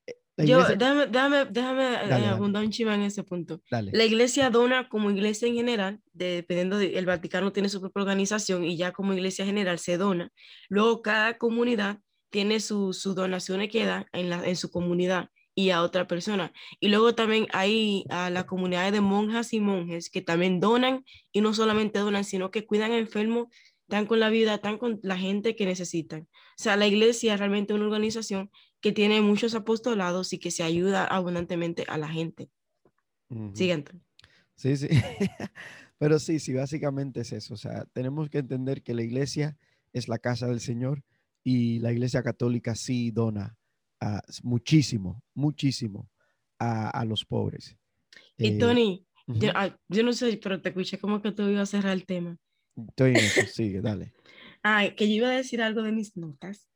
Eh, 0.07 0.47
yo, 0.47 0.63
déjame, 0.67 1.05
déjame, 1.07 1.45
déjame 1.47 2.25
abundar 2.27 2.63
un 2.63 2.69
chiva 2.69 2.93
en 2.93 3.03
ese 3.03 3.23
punto. 3.23 3.61
La 3.69 4.03
iglesia 4.03 4.49
dona 4.49 4.89
como 4.89 5.09
iglesia 5.09 5.47
en 5.47 5.55
general, 5.55 6.01
dependiendo 6.11 6.77
del 6.77 6.95
el 6.95 7.05
Vaticano 7.05 7.53
tiene 7.53 7.69
su 7.69 7.79
propia 7.79 8.01
organización 8.01 8.65
y 8.65 8.75
ya 8.75 8.91
como 8.91 9.13
iglesia 9.13 9.45
general 9.45 9.79
se 9.79 9.97
dona. 9.97 10.31
Luego 10.67 11.01
cada 11.01 11.37
comunidad 11.37 11.99
tiene 12.31 12.59
sus 12.59 12.99
su 12.99 13.13
donaciones 13.13 13.69
que 13.69 13.85
da 13.85 14.07
en, 14.11 14.29
la, 14.29 14.45
en 14.45 14.57
su 14.57 14.69
comunidad 14.69 15.29
y 15.55 15.69
a 15.69 15.81
otra 15.81 16.05
persona. 16.05 16.51
Y 16.81 16.89
luego 16.89 17.15
también 17.15 17.47
hay 17.53 18.03
a 18.09 18.29
la 18.29 18.45
comunidad 18.45 18.91
de 18.91 18.99
monjas 18.99 19.53
y 19.53 19.61
monjes 19.61 20.09
que 20.09 20.21
también 20.21 20.59
donan 20.59 21.05
y 21.31 21.39
no 21.39 21.53
solamente 21.53 21.99
donan, 21.99 22.25
sino 22.25 22.51
que 22.51 22.65
cuidan 22.65 22.91
enfermos, 22.91 23.47
están 23.87 24.07
con 24.07 24.19
la 24.19 24.29
vida, 24.29 24.55
están 24.55 24.77
con 24.77 24.99
la 25.03 25.17
gente 25.17 25.55
que 25.55 25.65
necesitan. 25.65 26.21
O 26.23 26.63
sea, 26.63 26.75
la 26.75 26.87
iglesia 26.87 27.33
es 27.33 27.39
realmente 27.39 27.73
una 27.73 27.85
organización 27.85 28.49
que 28.81 28.91
tiene 28.91 29.21
muchos 29.21 29.53
apostolados 29.53 30.33
y 30.33 30.39
que 30.39 30.51
se 30.51 30.63
ayuda 30.63 31.05
abundantemente 31.05 31.85
a 31.87 31.97
la 31.97 32.09
gente. 32.09 32.49
Siguiente. 33.53 33.93
Sí, 34.55 34.77
sí. 34.77 34.87
Pero 35.97 36.19
sí, 36.19 36.39
sí, 36.39 36.53
básicamente 36.53 37.21
es 37.21 37.31
eso. 37.31 37.53
O 37.53 37.57
sea, 37.57 37.85
tenemos 37.93 38.29
que 38.29 38.39
entender 38.39 38.81
que 38.81 38.93
la 38.93 39.03
iglesia 39.03 39.57
es 39.93 40.07
la 40.07 40.19
casa 40.19 40.47
del 40.47 40.59
Señor 40.59 41.03
y 41.43 41.79
la 41.79 41.91
Iglesia 41.91 42.23
Católica 42.23 42.75
sí 42.75 43.11
dona 43.11 43.55
uh, 44.01 44.19
muchísimo, 44.43 45.23
muchísimo 45.33 46.09
a, 46.59 46.89
a, 46.89 47.05
los 47.05 47.23
pobres. 47.23 47.77
Y 48.37 48.55
eh, 48.55 48.57
Tony, 48.57 49.05
uh 49.27 49.33
-huh. 49.33 49.39
yo, 49.39 49.51
ah, 49.53 49.79
yo, 49.87 50.03
no 50.03 50.11
sé, 50.11 50.37
pero 50.41 50.61
te 50.61 50.69
escuché 50.69 50.97
como 50.97 51.21
que 51.21 51.31
tú 51.31 51.47
ibas 51.47 51.69
a 51.69 51.77
cerrar 51.77 51.93
el 51.93 52.05
tema. 52.05 52.37
Estoy 52.75 53.11
en 53.11 53.17
eso, 53.17 53.41
sigue, 53.51 53.81
dale. 53.81 54.13
Ah, 54.63 54.87
que 54.95 55.07
yo 55.07 55.15
iba 55.15 55.29
a 55.29 55.35
decir 55.35 55.61
algo 55.61 55.83
de 55.83 55.91
mis 55.91 56.17
notas, 56.17 56.67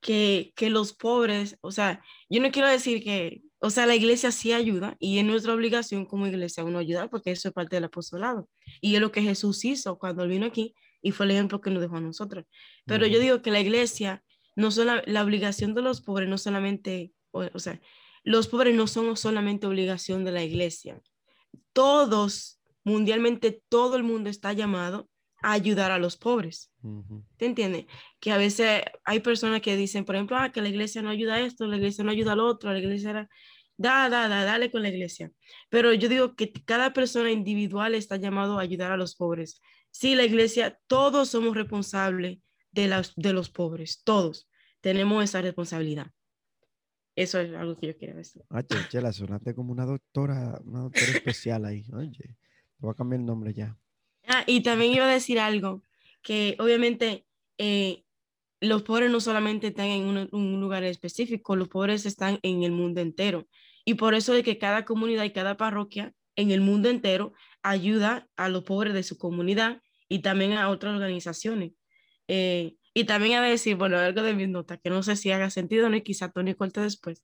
que, 0.00 0.52
que 0.56 0.70
los 0.70 0.92
pobres, 0.92 1.58
o 1.60 1.72
sea, 1.72 2.02
yo 2.28 2.40
no 2.40 2.50
quiero 2.50 2.68
decir 2.68 3.02
que, 3.02 3.42
o 3.58 3.70
sea, 3.70 3.86
la 3.86 3.94
iglesia 3.94 4.30
sí 4.32 4.52
ayuda 4.52 4.96
y 4.98 5.18
es 5.18 5.24
nuestra 5.24 5.54
obligación 5.54 6.06
como 6.06 6.26
iglesia 6.26 6.64
uno 6.64 6.78
ayudar 6.78 7.10
porque 7.10 7.30
eso 7.30 7.48
es 7.48 7.54
parte 7.54 7.76
del 7.76 7.84
apostolado. 7.84 8.48
Y 8.80 8.94
es 8.94 9.00
lo 9.00 9.12
que 9.12 9.22
Jesús 9.22 9.64
hizo 9.64 9.98
cuando 9.98 10.22
él 10.22 10.30
vino 10.30 10.46
aquí, 10.46 10.74
y 11.02 11.12
fue 11.12 11.26
el 11.26 11.32
ejemplo 11.32 11.60
que 11.60 11.70
nos 11.70 11.82
dejó 11.82 11.96
a 11.96 12.00
nosotros. 12.00 12.44
Pero 12.84 13.06
yo 13.06 13.20
digo 13.20 13.42
que 13.42 13.50
la 13.50 13.60
iglesia, 13.60 14.24
no 14.56 14.70
son 14.70 14.86
la, 15.04 15.22
obligación 15.22 15.74
de 15.74 15.82
los 15.82 16.00
pobres, 16.00 16.28
no 16.28 16.38
solamente, 16.38 17.12
o, 17.30 17.58
sea, 17.58 17.80
los 18.24 18.48
pobres 18.48 18.74
no 18.74 18.86
son 18.86 19.16
solamente 19.16 19.66
obligación 19.66 20.24
de 20.24 20.32
la 20.32 20.42
iglesia. 20.42 21.00
Todos, 21.72 22.60
mundialmente, 22.82 23.62
todo 23.68 23.96
el 23.96 24.02
mundo 24.02 24.30
está 24.30 24.52
llamado 24.52 25.08
a 25.46 25.52
ayudar 25.52 25.92
a 25.92 25.98
los 25.98 26.16
pobres. 26.16 26.72
¿Te 27.36 27.46
entiendes? 27.46 27.86
Que 28.18 28.32
a 28.32 28.36
veces 28.36 28.82
hay 29.04 29.20
personas 29.20 29.60
que 29.60 29.76
dicen, 29.76 30.04
por 30.04 30.16
ejemplo, 30.16 30.36
ah, 30.36 30.50
que 30.50 30.60
la 30.60 30.68
iglesia 30.68 31.02
no 31.02 31.10
ayuda 31.10 31.34
a 31.34 31.40
esto, 31.40 31.66
la 31.66 31.76
iglesia 31.76 32.02
no 32.02 32.10
ayuda 32.10 32.32
al 32.32 32.40
otro, 32.40 32.72
la 32.72 32.80
iglesia 32.80 33.10
era... 33.10 33.28
Da, 33.78 34.08
da, 34.08 34.26
da, 34.26 34.42
dale 34.42 34.70
con 34.70 34.82
la 34.82 34.88
iglesia. 34.88 35.30
Pero 35.68 35.92
yo 35.92 36.08
digo 36.08 36.34
que 36.34 36.50
cada 36.50 36.92
persona 36.94 37.30
individual 37.30 37.94
está 37.94 38.16
llamado 38.16 38.58
a 38.58 38.62
ayudar 38.62 38.90
a 38.90 38.96
los 38.96 39.14
pobres. 39.14 39.60
Sí, 39.90 40.14
la 40.14 40.24
iglesia, 40.24 40.78
todos 40.86 41.28
somos 41.28 41.54
responsables 41.54 42.38
de, 42.72 42.88
las, 42.88 43.12
de 43.16 43.32
los 43.32 43.50
pobres, 43.50 44.02
todos 44.02 44.48
tenemos 44.80 45.22
esa 45.22 45.42
responsabilidad. 45.42 46.10
Eso 47.14 47.38
es 47.38 47.54
algo 47.54 47.76
que 47.76 47.88
yo 47.88 47.96
quiero 47.96 48.16
decir. 48.16 48.42
Oye, 48.50 48.66
Chela, 48.88 49.12
sonaste 49.12 49.54
como 49.54 49.72
una 49.72 49.86
doctora, 49.86 50.60
una 50.64 50.80
doctora 50.80 51.12
especial 51.12 51.64
ahí. 51.66 51.86
Oye, 51.92 52.10
te 52.10 52.36
voy 52.80 52.90
a 52.90 52.94
cambiar 52.94 53.20
el 53.20 53.26
nombre 53.26 53.54
ya. 53.54 53.78
Ah, 54.26 54.44
y 54.46 54.62
también 54.62 54.92
iba 54.92 55.08
a 55.08 55.12
decir 55.12 55.38
algo, 55.38 55.82
que 56.22 56.56
obviamente 56.58 57.26
eh, 57.58 58.04
los 58.60 58.82
pobres 58.82 59.10
no 59.10 59.20
solamente 59.20 59.68
están 59.68 59.86
en 59.86 60.28
un, 60.32 60.60
lugar 60.60 60.84
específico, 60.84 61.56
los 61.56 61.68
pobres 61.68 62.06
están 62.06 62.38
en 62.42 62.62
el 62.62 62.72
mundo 62.72 63.00
entero. 63.00 63.46
Y 63.84 63.94
por 63.94 64.14
eso 64.14 64.34
es 64.34 64.42
que 64.42 64.58
cada 64.58 64.84
comunidad 64.84 65.24
y 65.24 65.32
cada 65.32 65.56
parroquia 65.56 66.12
en 66.34 66.50
el 66.50 66.60
mundo 66.60 66.88
entero 66.90 67.32
ayuda 67.62 68.28
a 68.36 68.48
los 68.48 68.64
pobres 68.64 68.94
de 68.94 69.02
su 69.02 69.16
comunidad 69.18 69.80
y 70.08 70.20
también 70.20 70.54
a 70.54 70.70
otras 70.70 70.94
organizaciones. 70.94 71.72
Eh, 72.28 72.76
y 72.94 73.04
también 73.04 73.34
a 73.34 73.42
decir, 73.42 73.76
bueno, 73.76 73.98
algo 73.98 74.22
de 74.22 74.34
mis 74.34 74.48
notas, 74.48 74.80
que 74.82 74.90
no 74.90 75.02
sé 75.02 75.16
si 75.16 75.30
haga 75.30 75.50
sentido, 75.50 75.88
no, 75.88 76.02
quizá 76.02 76.30
Tony 76.32 76.54
corte 76.54 76.80
después, 76.80 77.22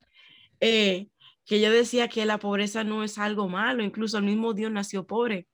eh, 0.61 1.09
que 1.47 1.61
yo 1.61 1.71
decía 1.73 2.09
que 2.09 2.27
la 2.27 2.39
pobreza 2.39 2.85
no 2.85 3.03
es 3.03 3.19
algo 3.19 3.49
malo, 3.49 3.83
incluso 3.83 4.19
el 4.19 4.25
mismo 4.25 4.55
Dios 4.55 4.71
nació 4.71 5.07
pobre, 5.07 5.49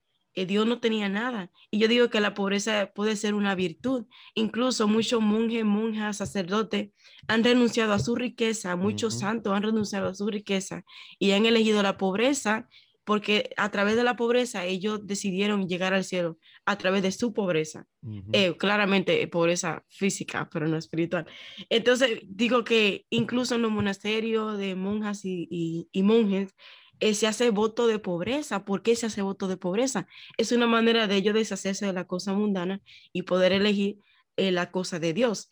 Dios 0.46 0.66
no 0.66 0.81
tenía 0.81 1.09
nada. 1.09 1.51
Y 1.70 1.79
yo 1.79 1.88
digo 1.88 2.11
que 2.11 2.20
la 2.20 2.35
pobreza 2.35 2.92
puede 2.94 3.16
ser 3.16 3.35
una 3.35 3.55
virtud. 3.55 4.07
Incluso 4.35 4.88
muchos 4.88 5.20
monjes, 5.20 5.64
monjas, 5.64 6.18
sacerdotes 6.18 6.90
han 7.27 7.44
renunciado 7.44 7.92
a 7.92 7.98
su 7.98 8.14
riqueza, 8.14 8.77
muchos 8.77 9.18
santos 9.18 9.55
han 9.55 9.62
renunciado 9.62 10.09
a 10.09 10.14
su 10.14 10.29
riqueza 10.29 10.85
y 11.18 11.33
han 11.33 11.46
elegido 11.46 11.83
la 11.83 11.96
pobreza 11.96 12.68
porque 13.09 13.55
a 13.57 13.70
través 13.70 13.96
de 13.96 14.05
la 14.05 14.16
pobreza 14.16 14.66
ellos 14.66 15.07
decidieron 15.07 15.66
llegar 15.66 15.94
al 15.94 16.05
cielo, 16.05 16.37
a 16.66 16.77
través 16.77 17.03
de 17.03 17.11
su 17.11 17.33
pobreza, 17.33 17.87
eh, 18.33 18.55
claramente 18.59 19.27
pobreza 19.29 19.83
física, 19.88 20.46
pero 20.53 20.68
no 20.68 20.77
espiritual. 20.77 21.24
Entonces, 21.70 22.20
digo 22.24 22.64
que 22.64 23.07
incluso 23.09 23.55
en 23.55 23.62
los 23.62 23.70
monasterios 23.70 24.59
de 24.59 24.74
monjas 24.74 25.24
y, 25.24 25.48
y, 25.51 25.88
y 25.90 26.03
monjes, 26.03 26.51
eh, 26.51 26.88
se 27.12 27.26
hace 27.26 27.50
voto 27.50 27.87
de 27.87 27.98
pobreza. 27.98 28.64
¿Por 28.64 28.82
qué 28.82 28.96
se 28.96 29.06
hace 29.06 29.22
voto 29.22 29.48
de 29.48 29.56
pobreza? 29.56 30.06
Es 30.37 30.52
una 30.52 30.66
manera 30.66 31.06
de 31.06 31.16
ellos 31.16 31.34
deshacerse 31.34 31.87
de 31.87 31.92
la 31.92 32.06
cosa 32.06 32.32
mundana 32.32 32.80
y 33.12 33.22
poder 33.22 33.52
elegir 33.52 34.00
eh, 34.37 34.50
la 34.52 34.70
cosa 34.70 34.98
de 34.98 35.12
Dios. 35.12 35.48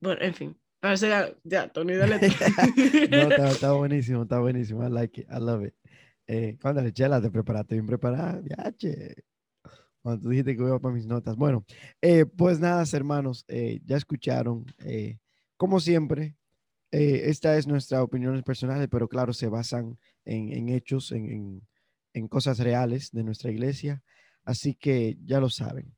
bueno, 0.00 0.22
en 0.22 0.34
fin, 0.34 0.60
o 0.82 0.96
sea, 0.96 1.34
ya, 1.44 1.68
Tony, 1.68 1.94
dale. 1.94 2.18
no, 3.10 3.16
está, 3.16 3.50
está, 3.50 3.72
buenísimo, 3.76 4.22
está 4.22 4.38
buenísimo. 4.38 4.86
I 4.86 4.90
like 4.90 5.20
it, 5.20 5.26
I 5.30 5.38
love 5.38 5.66
it. 5.66 5.74
Eh, 6.26 6.56
cuando 6.60 6.80
le 6.80 6.92
chela, 6.92 7.20
te 7.20 7.30
preparaste 7.30 7.74
bien 7.74 7.86
preparada, 7.86 8.40
ya, 8.44 8.72
che. 8.72 9.24
Cuando 10.00 10.22
tú 10.22 10.30
dijiste 10.30 10.56
que 10.56 10.62
iba 10.62 10.78
para 10.78 10.94
mis 10.94 11.06
notas. 11.06 11.36
Bueno, 11.36 11.64
eh, 12.00 12.24
pues 12.24 12.60
nada, 12.60 12.84
hermanos, 12.92 13.44
eh, 13.48 13.80
ya 13.84 13.96
escucharon. 13.98 14.64
Eh, 14.78 15.18
como 15.58 15.80
siempre, 15.80 16.34
eh, 16.92 17.22
esta 17.26 17.56
es 17.56 17.66
nuestra 17.66 18.02
opiniones 18.02 18.42
personales, 18.42 18.88
pero 18.90 19.08
claro, 19.08 19.32
se 19.32 19.48
basan 19.48 19.98
en, 20.24 20.68
hechos, 20.68 21.12
en, 21.12 21.62
cosas 22.28 22.58
reales 22.58 23.10
de 23.12 23.22
nuestra 23.22 23.50
iglesia. 23.50 24.02
Así 24.44 24.74
que 24.74 25.16
ya 25.24 25.40
lo 25.40 25.50
saben. 25.50 25.92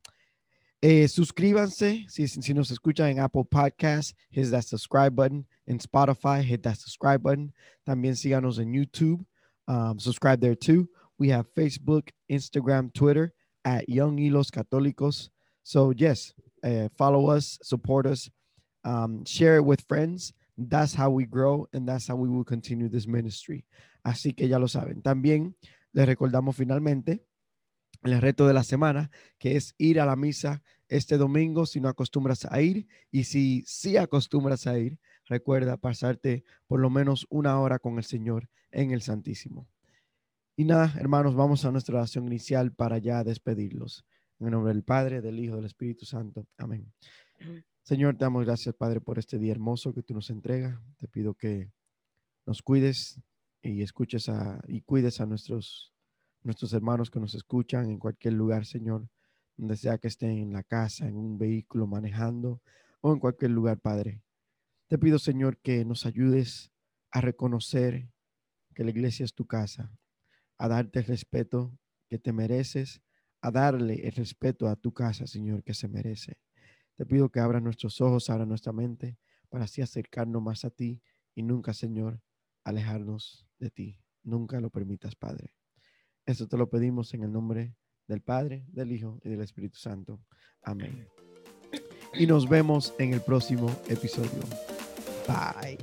Eh, 0.81 1.07
suscríbanse 1.07 2.05
si, 2.09 2.53
nos 2.53 2.69
escuchan 2.69 3.09
en 3.09 3.19
Apple 3.19 3.45
Podcasts, 3.49 4.15
hit 4.31 4.49
that 4.51 4.63
subscribe 4.63 5.11
button. 5.11 5.47
En 5.65 5.79
Spotify, 5.79 6.43
hit 6.43 6.61
that 6.63 6.75
subscribe 6.75 7.19
button. 7.19 7.53
También 7.85 8.15
síganos 8.15 8.59
en 8.59 8.73
YouTube. 8.73 9.25
um, 9.67 9.99
subscribe 9.99 10.41
there 10.41 10.55
too. 10.55 10.87
We 11.17 11.29
have 11.29 11.53
Facebook, 11.55 12.09
Instagram, 12.31 12.93
Twitter 12.93 13.33
at 13.65 13.87
Young 13.87 14.17
Hilos 14.17 14.51
Católicos. 14.51 15.29
So, 15.63 15.91
yes, 15.91 16.33
uh, 16.63 16.89
follow 16.97 17.29
us, 17.29 17.57
support 17.61 18.05
us, 18.05 18.29
um, 18.83 19.23
share 19.25 19.57
it 19.57 19.65
with 19.65 19.81
friends. 19.87 20.33
That's 20.55 20.97
how 20.97 21.09
we 21.09 21.25
grow 21.25 21.67
and 21.73 21.87
that's 21.87 22.09
how 22.09 22.15
we 22.15 22.29
will 22.29 22.45
continue 22.45 22.89
this 22.89 23.07
ministry. 23.07 23.65
Así 24.03 24.33
que 24.33 24.47
ya 24.47 24.59
lo 24.59 24.67
saben. 24.67 25.01
También 25.01 25.55
les 25.91 26.05
recordamos 26.05 26.55
finalmente 26.55 27.25
el 28.03 28.19
reto 28.21 28.47
de 28.47 28.53
la 28.53 28.63
semana, 28.63 29.09
que 29.37 29.55
es 29.55 29.75
ir 29.77 29.99
a 29.99 30.05
la 30.05 30.15
misa 30.15 30.61
este 30.87 31.17
domingo 31.17 31.65
si 31.65 31.79
no 31.79 31.89
acostumbras 31.89 32.45
a 32.45 32.61
ir 32.61 32.87
y 33.09 33.23
si 33.23 33.63
sí 33.65 33.97
acostumbras 33.97 34.67
a 34.67 34.77
ir, 34.77 34.99
recuerda 35.25 35.77
pasarte 35.77 36.43
por 36.67 36.79
lo 36.79 36.89
menos 36.89 37.25
una 37.29 37.59
hora 37.59 37.79
con 37.79 37.97
el 37.97 38.03
Señor 38.03 38.49
en 38.71 38.91
el 38.91 39.01
Santísimo. 39.01 39.67
Y 40.55 40.65
nada, 40.65 40.93
hermanos, 40.99 41.33
vamos 41.35 41.65
a 41.65 41.71
nuestra 41.71 41.97
oración 41.97 42.27
inicial 42.27 42.73
para 42.73 42.99
ya 42.99 43.23
despedirlos. 43.23 44.05
En 44.39 44.47
el 44.47 44.51
nombre 44.51 44.73
del 44.73 44.83
Padre, 44.83 45.21
del 45.21 45.39
Hijo, 45.39 45.55
del 45.55 45.65
Espíritu 45.65 46.05
Santo. 46.05 46.45
Amén. 46.57 46.91
Señor, 47.83 48.17
damos 48.17 48.45
gracias, 48.45 48.73
Padre, 48.75 49.01
por 49.01 49.19
este 49.19 49.37
día 49.37 49.51
hermoso 49.51 49.93
que 49.93 50.01
tú 50.01 50.13
nos 50.13 50.29
entregas. 50.29 50.79
Te 50.97 51.09
pido 51.09 51.33
que 51.33 51.69
nos 52.45 52.61
cuides 52.61 53.19
y 53.61 53.81
escuches 53.81 54.29
a, 54.29 54.61
y 54.69 54.83
cuides 54.83 55.19
a 55.19 55.25
nuestros, 55.25 55.93
nuestros 56.43 56.71
hermanos 56.71 57.11
que 57.11 57.19
nos 57.19 57.35
escuchan 57.35 57.89
en 57.89 57.99
cualquier 57.99 58.35
lugar, 58.35 58.65
Señor, 58.65 59.09
donde 59.57 59.75
sea 59.75 59.97
que 59.97 60.07
estén 60.07 60.37
en 60.37 60.53
la 60.53 60.63
casa, 60.63 61.09
en 61.09 61.17
un 61.17 61.37
vehículo, 61.37 61.85
manejando 61.85 62.61
o 63.01 63.11
en 63.11 63.19
cualquier 63.19 63.51
lugar, 63.51 63.81
Padre. 63.81 64.23
Te 64.87 64.97
pido, 64.97 65.19
Señor, 65.19 65.57
que 65.57 65.83
nos 65.83 66.05
ayudes 66.05 66.71
a 67.11 67.19
reconocer 67.19 68.07
que 68.73 68.85
la 68.85 68.91
iglesia 68.91 69.25
es 69.25 69.33
tu 69.33 69.45
casa, 69.45 69.91
a 70.57 70.69
darte 70.69 70.99
el 70.99 71.05
respeto 71.05 71.77
que 72.09 72.17
te 72.17 72.31
mereces, 72.31 73.01
a 73.41 73.51
darle 73.51 74.07
el 74.07 74.13
respeto 74.13 74.69
a 74.69 74.77
tu 74.77 74.93
casa, 74.93 75.27
Señor, 75.27 75.65
que 75.65 75.73
se 75.73 75.89
merece. 75.89 76.37
Te 76.95 77.05
pido 77.05 77.29
que 77.29 77.39
abra 77.39 77.59
nuestros 77.59 78.01
ojos, 78.01 78.29
abra 78.29 78.45
nuestra 78.45 78.71
mente, 78.71 79.17
para 79.49 79.65
así 79.65 79.81
acercarnos 79.81 80.41
más 80.41 80.65
a 80.65 80.69
ti 80.69 81.01
y 81.35 81.43
nunca, 81.43 81.73
Señor, 81.73 82.21
alejarnos 82.63 83.47
de 83.59 83.69
ti. 83.69 83.99
Nunca 84.23 84.59
lo 84.59 84.69
permitas, 84.69 85.15
Padre. 85.15 85.53
Esto 86.25 86.47
te 86.47 86.57
lo 86.57 86.69
pedimos 86.69 87.13
en 87.13 87.23
el 87.23 87.31
nombre 87.31 87.75
del 88.07 88.21
Padre, 88.21 88.65
del 88.69 88.91
Hijo 88.91 89.19
y 89.23 89.29
del 89.29 89.41
Espíritu 89.41 89.77
Santo. 89.77 90.23
Amén. 90.61 91.07
Y 92.13 92.27
nos 92.27 92.47
vemos 92.47 92.93
en 92.99 93.13
el 93.13 93.21
próximo 93.21 93.69
episodio. 93.89 94.41
Bye. 95.27 95.77